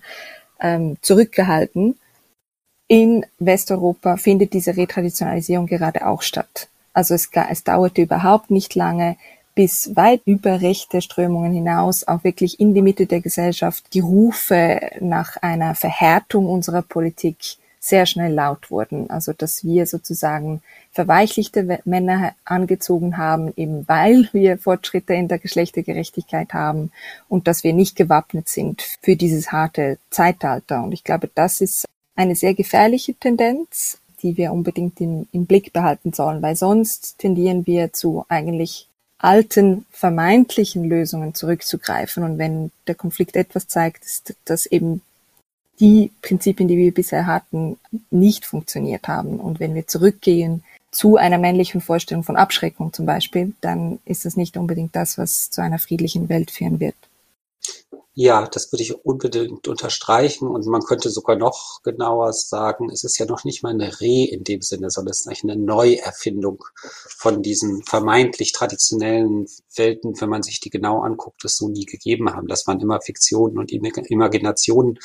ähm, 0.59 0.97
zurückgehalten. 1.01 1.97
In 2.87 3.25
Westeuropa 3.37 4.17
findet 4.17 4.53
diese 4.53 4.77
Retraditionalisierung 4.77 5.67
gerade 5.67 6.07
auch 6.07 6.21
statt. 6.21 6.69
Also 6.93 7.13
es, 7.13 7.29
es 7.49 7.63
dauerte 7.63 8.01
überhaupt 8.01 8.49
nicht 8.49 8.73
lange, 8.75 9.17
bis 9.53 9.95
weit 9.95 10.21
über 10.25 10.61
rechte 10.61 11.01
Strömungen 11.01 11.51
hinaus 11.51 12.07
auch 12.07 12.23
wirklich 12.23 12.59
in 12.59 12.75
die 12.75 12.81
Mitte 12.83 13.07
der 13.07 13.21
Gesellschaft 13.21 13.85
die 13.93 13.99
Rufe 14.01 14.79
nach 14.99 15.37
einer 15.37 15.73
Verhärtung 15.73 16.47
unserer 16.47 16.83
Politik 16.83 17.37
sehr 17.79 18.05
schnell 18.05 18.33
laut 18.33 18.69
wurden. 18.69 19.09
Also 19.09 19.33
dass 19.33 19.63
wir 19.63 19.87
sozusagen 19.87 20.61
verweichlichte 20.97 21.79
Männer 21.85 22.33
angezogen 22.43 23.17
haben, 23.17 23.53
eben 23.55 23.87
weil 23.87 24.27
wir 24.31 24.57
Fortschritte 24.57 25.13
in 25.13 25.27
der 25.27 25.37
Geschlechtergerechtigkeit 25.37 26.55
haben 26.55 26.91
und 27.29 27.47
dass 27.47 27.63
wir 27.63 27.73
nicht 27.73 27.95
gewappnet 27.95 28.49
sind 28.49 28.81
für 29.03 29.15
dieses 29.15 29.51
harte 29.51 29.99
Zeitalter. 30.09 30.83
Und 30.83 30.93
ich 30.93 31.03
glaube, 31.03 31.29
das 31.35 31.61
ist 31.61 31.85
eine 32.15 32.35
sehr 32.35 32.55
gefährliche 32.55 33.13
Tendenz, 33.13 33.99
die 34.23 34.37
wir 34.37 34.51
unbedingt 34.51 34.99
im, 34.99 35.27
im 35.31 35.45
Blick 35.45 35.71
behalten 35.71 36.13
sollen, 36.13 36.41
weil 36.41 36.55
sonst 36.55 37.19
tendieren 37.19 37.67
wir 37.67 37.93
zu 37.93 38.25
eigentlich 38.27 38.87
alten 39.19 39.85
vermeintlichen 39.91 40.83
Lösungen 40.83 41.35
zurückzugreifen. 41.35 42.23
Und 42.23 42.39
wenn 42.39 42.71
der 42.87 42.95
Konflikt 42.95 43.35
etwas 43.35 43.67
zeigt, 43.67 44.03
ist, 44.03 44.33
dass 44.45 44.65
eben 44.65 45.03
die 45.79 46.09
Prinzipien, 46.23 46.67
die 46.67 46.77
wir 46.77 46.91
bisher 46.91 47.27
hatten, 47.27 47.77
nicht 48.09 48.47
funktioniert 48.47 49.07
haben. 49.07 49.39
Und 49.39 49.59
wenn 49.59 49.75
wir 49.75 49.85
zurückgehen 49.85 50.63
zu 50.97 51.15
einer 51.15 51.37
männlichen 51.37 51.79
Vorstellung 51.79 52.23
von 52.23 52.35
Abschreckung 52.35 52.91
zum 52.91 53.05
Beispiel, 53.05 53.53
dann 53.61 53.99
ist 54.03 54.25
das 54.25 54.35
nicht 54.35 54.57
unbedingt 54.57 54.95
das, 54.95 55.19
was 55.19 55.51
zu 55.51 55.61
einer 55.61 55.77
friedlichen 55.77 56.27
Welt 56.27 56.49
führen 56.49 56.79
wird. 56.79 56.95
Ja, 58.15 58.47
das 58.47 58.73
würde 58.73 58.81
ich 58.81 59.05
unbedingt 59.05 59.67
unterstreichen 59.67 60.47
und 60.47 60.65
man 60.65 60.81
könnte 60.81 61.11
sogar 61.11 61.35
noch 61.35 61.83
genauer 61.83 62.33
sagen, 62.33 62.89
es 62.89 63.03
ist 63.03 63.19
ja 63.19 63.27
noch 63.27 63.43
nicht 63.43 63.61
mal 63.61 63.75
eine 63.75 64.01
Re 64.01 64.27
in 64.27 64.43
dem 64.43 64.63
Sinne, 64.63 64.89
sondern 64.89 65.11
es 65.11 65.19
ist 65.19 65.27
eigentlich 65.27 65.43
eine 65.43 65.55
Neuerfindung 65.55 66.63
von 67.15 67.43
diesen 67.43 67.83
vermeintlich 67.83 68.51
traditionellen 68.53 69.45
Welten, 69.75 70.19
wenn 70.19 70.29
man 70.29 70.41
sich 70.41 70.61
die 70.61 70.71
genau 70.71 71.01
anguckt, 71.01 71.45
es 71.45 71.57
so 71.57 71.69
nie 71.69 71.85
gegeben 71.85 72.33
haben. 72.33 72.47
Das 72.47 72.65
waren 72.65 72.79
immer 72.79 73.01
Fiktionen 73.01 73.59
und 73.59 73.71
Imaginationen 73.71 74.97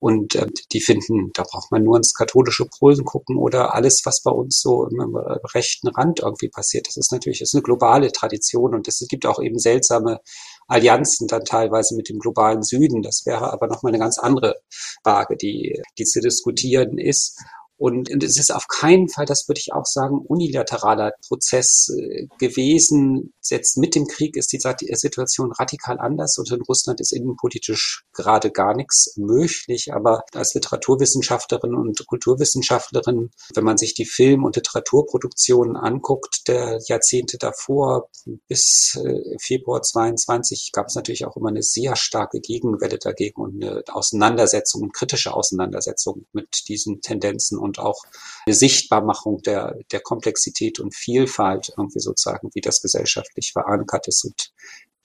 und 0.00 0.34
äh, 0.34 0.46
die 0.72 0.80
finden, 0.80 1.30
da 1.34 1.44
braucht 1.44 1.70
man 1.70 1.84
nur 1.84 1.98
ins 1.98 2.14
katholische 2.14 2.64
Polen 2.64 3.04
gucken 3.04 3.36
oder 3.36 3.74
alles, 3.74 4.00
was 4.04 4.22
bei 4.22 4.30
uns 4.30 4.60
so 4.60 4.86
im, 4.86 4.98
im 5.00 5.16
rechten 5.54 5.88
Rand 5.88 6.20
irgendwie 6.20 6.48
passiert. 6.48 6.88
Das 6.88 6.96
ist 6.96 7.12
natürlich, 7.12 7.40
das 7.40 7.50
ist 7.50 7.54
eine 7.54 7.62
globale 7.62 8.10
Tradition 8.10 8.74
und 8.74 8.88
es 8.88 9.06
gibt 9.08 9.26
auch 9.26 9.40
eben 9.40 9.58
seltsame 9.58 10.20
Allianzen 10.66 11.28
dann 11.28 11.44
teilweise 11.44 11.94
mit 11.96 12.08
dem 12.08 12.18
globalen 12.18 12.62
Süden. 12.62 13.02
Das 13.02 13.26
wäre 13.26 13.52
aber 13.52 13.66
nochmal 13.66 13.90
eine 13.90 13.98
ganz 13.98 14.18
andere 14.18 14.62
Frage, 15.04 15.36
die, 15.36 15.82
die 15.98 16.04
zu 16.04 16.20
diskutieren 16.20 16.96
ist. 16.98 17.38
Und, 17.80 18.10
es 18.22 18.38
ist 18.38 18.54
auf 18.54 18.68
keinen 18.68 19.08
Fall, 19.08 19.24
das 19.24 19.48
würde 19.48 19.58
ich 19.58 19.72
auch 19.72 19.86
sagen, 19.86 20.18
unilateraler 20.18 21.12
Prozess 21.26 21.88
äh, 21.88 22.26
gewesen. 22.38 23.32
Jetzt 23.42 23.78
mit 23.78 23.94
dem 23.94 24.06
Krieg 24.06 24.36
ist 24.36 24.52
die 24.52 24.60
Situation 24.60 25.50
radikal 25.52 25.98
anders 25.98 26.36
und 26.36 26.52
in 26.52 26.60
Russland 26.60 27.00
ist 27.00 27.12
innenpolitisch 27.14 28.04
gerade 28.12 28.50
gar 28.50 28.76
nichts 28.76 29.16
möglich. 29.16 29.94
Aber 29.94 30.24
als 30.34 30.52
Literaturwissenschaftlerin 30.52 31.74
und 31.74 32.06
Kulturwissenschaftlerin, 32.06 33.30
wenn 33.54 33.64
man 33.64 33.78
sich 33.78 33.94
die 33.94 34.04
Film- 34.04 34.44
und 34.44 34.56
Literaturproduktionen 34.56 35.76
anguckt, 35.76 36.48
der 36.48 36.80
Jahrzehnte 36.84 37.38
davor 37.38 38.10
bis 38.46 39.00
äh, 39.02 39.38
Februar 39.40 39.80
22 39.80 40.72
gab 40.74 40.88
es 40.88 40.96
natürlich 40.96 41.24
auch 41.24 41.38
immer 41.38 41.48
eine 41.48 41.62
sehr 41.62 41.96
starke 41.96 42.40
Gegenwelle 42.40 42.98
dagegen 42.98 43.40
und 43.40 43.64
eine 43.64 43.82
Auseinandersetzung, 43.88 44.82
eine 44.82 44.92
kritische 44.92 45.32
Auseinandersetzung 45.32 46.26
mit 46.34 46.68
diesen 46.68 47.00
Tendenzen 47.00 47.58
und 47.58 47.69
auch 47.78 48.04
eine 48.46 48.54
Sichtbarmachung 48.54 49.42
der, 49.42 49.76
der 49.92 50.00
Komplexität 50.00 50.80
und 50.80 50.94
Vielfalt 50.94 51.72
irgendwie 51.76 52.00
sozusagen, 52.00 52.50
wie 52.54 52.60
das 52.60 52.80
gesellschaftlich 52.80 53.52
verankert 53.52 54.08
ist 54.08 54.24
und 54.24 54.52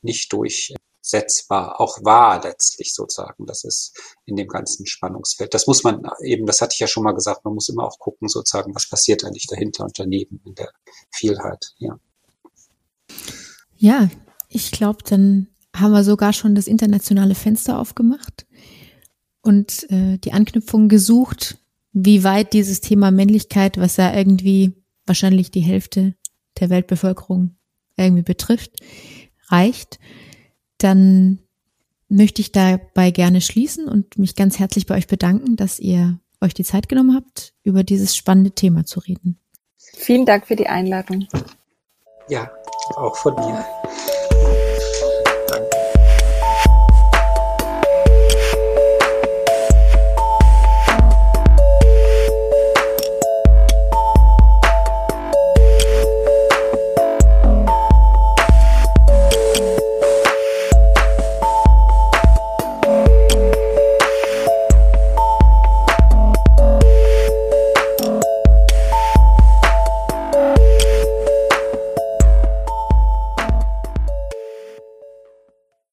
nicht 0.02 0.32
durchsetzbar 0.34 1.80
auch 1.82 2.04
war 2.04 2.42
letztlich 2.44 2.94
sozusagen. 2.94 3.46
Das 3.46 3.64
ist 3.64 3.98
in 4.26 4.36
dem 4.36 4.48
ganzen 4.48 4.86
Spannungsfeld. 4.86 5.54
Das 5.54 5.68
muss 5.68 5.84
man 5.84 6.04
eben, 6.22 6.46
das 6.46 6.62
hatte 6.62 6.74
ich 6.74 6.80
ja 6.80 6.88
schon 6.88 7.04
mal 7.04 7.14
gesagt, 7.14 7.44
man 7.46 7.54
muss 7.54 7.70
immer 7.70 7.84
auch 7.84 8.00
gucken 8.00 8.28
sozusagen, 8.28 8.74
was 8.74 8.90
passiert 8.90 9.24
eigentlich 9.24 9.48
dahinter 9.48 9.84
und 9.84 9.98
daneben 10.00 10.42
in 10.46 10.56
der 10.56 10.72
Vielheit, 11.12 11.74
ja. 11.78 12.00
Ja, 13.78 14.10
ich 14.50 14.72
glaube, 14.72 15.00
dann 15.04 15.48
haben 15.76 15.92
wir 15.92 16.04
sogar 16.04 16.34
schon 16.34 16.56
das 16.56 16.68
internationale 16.68 17.36
Fenster 17.36 17.78
aufgemacht 17.80 18.46
und 19.42 19.90
äh, 19.92 20.18
die 20.18 20.32
Anknüpfung 20.32 20.88
gesucht 20.90 21.58
wie 21.98 22.26
weit 22.26 22.52
dieses 22.52 22.82
Thema 22.82 23.10
Männlichkeit, 23.10 23.78
was 23.78 23.96
ja 23.96 24.14
irgendwie 24.14 24.74
wahrscheinlich 25.06 25.50
die 25.50 25.62
Hälfte 25.62 26.14
der 26.60 26.70
Weltbevölkerung 26.70 27.56
irgendwie 27.96 28.22
betrifft, 28.22 28.74
reicht, 29.48 29.98
dann 30.78 31.40
möchte 32.10 32.42
ich 32.42 32.52
dabei 32.52 33.12
gerne 33.12 33.40
schließen 33.40 33.88
und 33.88 34.18
mich 34.18 34.36
ganz 34.36 34.60
herzlich 34.60 34.86
bei 34.86 34.98
euch 34.98 35.08
bedanken, 35.08 35.56
dass 35.56 35.80
ihr 35.80 36.20
euch 36.42 36.54
die 36.54 36.66
Zeit 36.66 36.90
genommen 36.90 37.16
habt, 37.16 37.54
über 37.64 37.86
dieses 37.86 38.14
spannende 38.14 38.52
Thema 38.52 38.86
zu 38.86 39.00
reden. 39.00 39.40
Vielen 39.78 40.26
Dank 40.26 40.48
für 40.48 40.58
die 40.58 40.68
Einladung. 40.68 41.26
Ja, 42.28 42.52
auch 42.98 43.16
von 43.16 43.36
mir. 43.36 43.66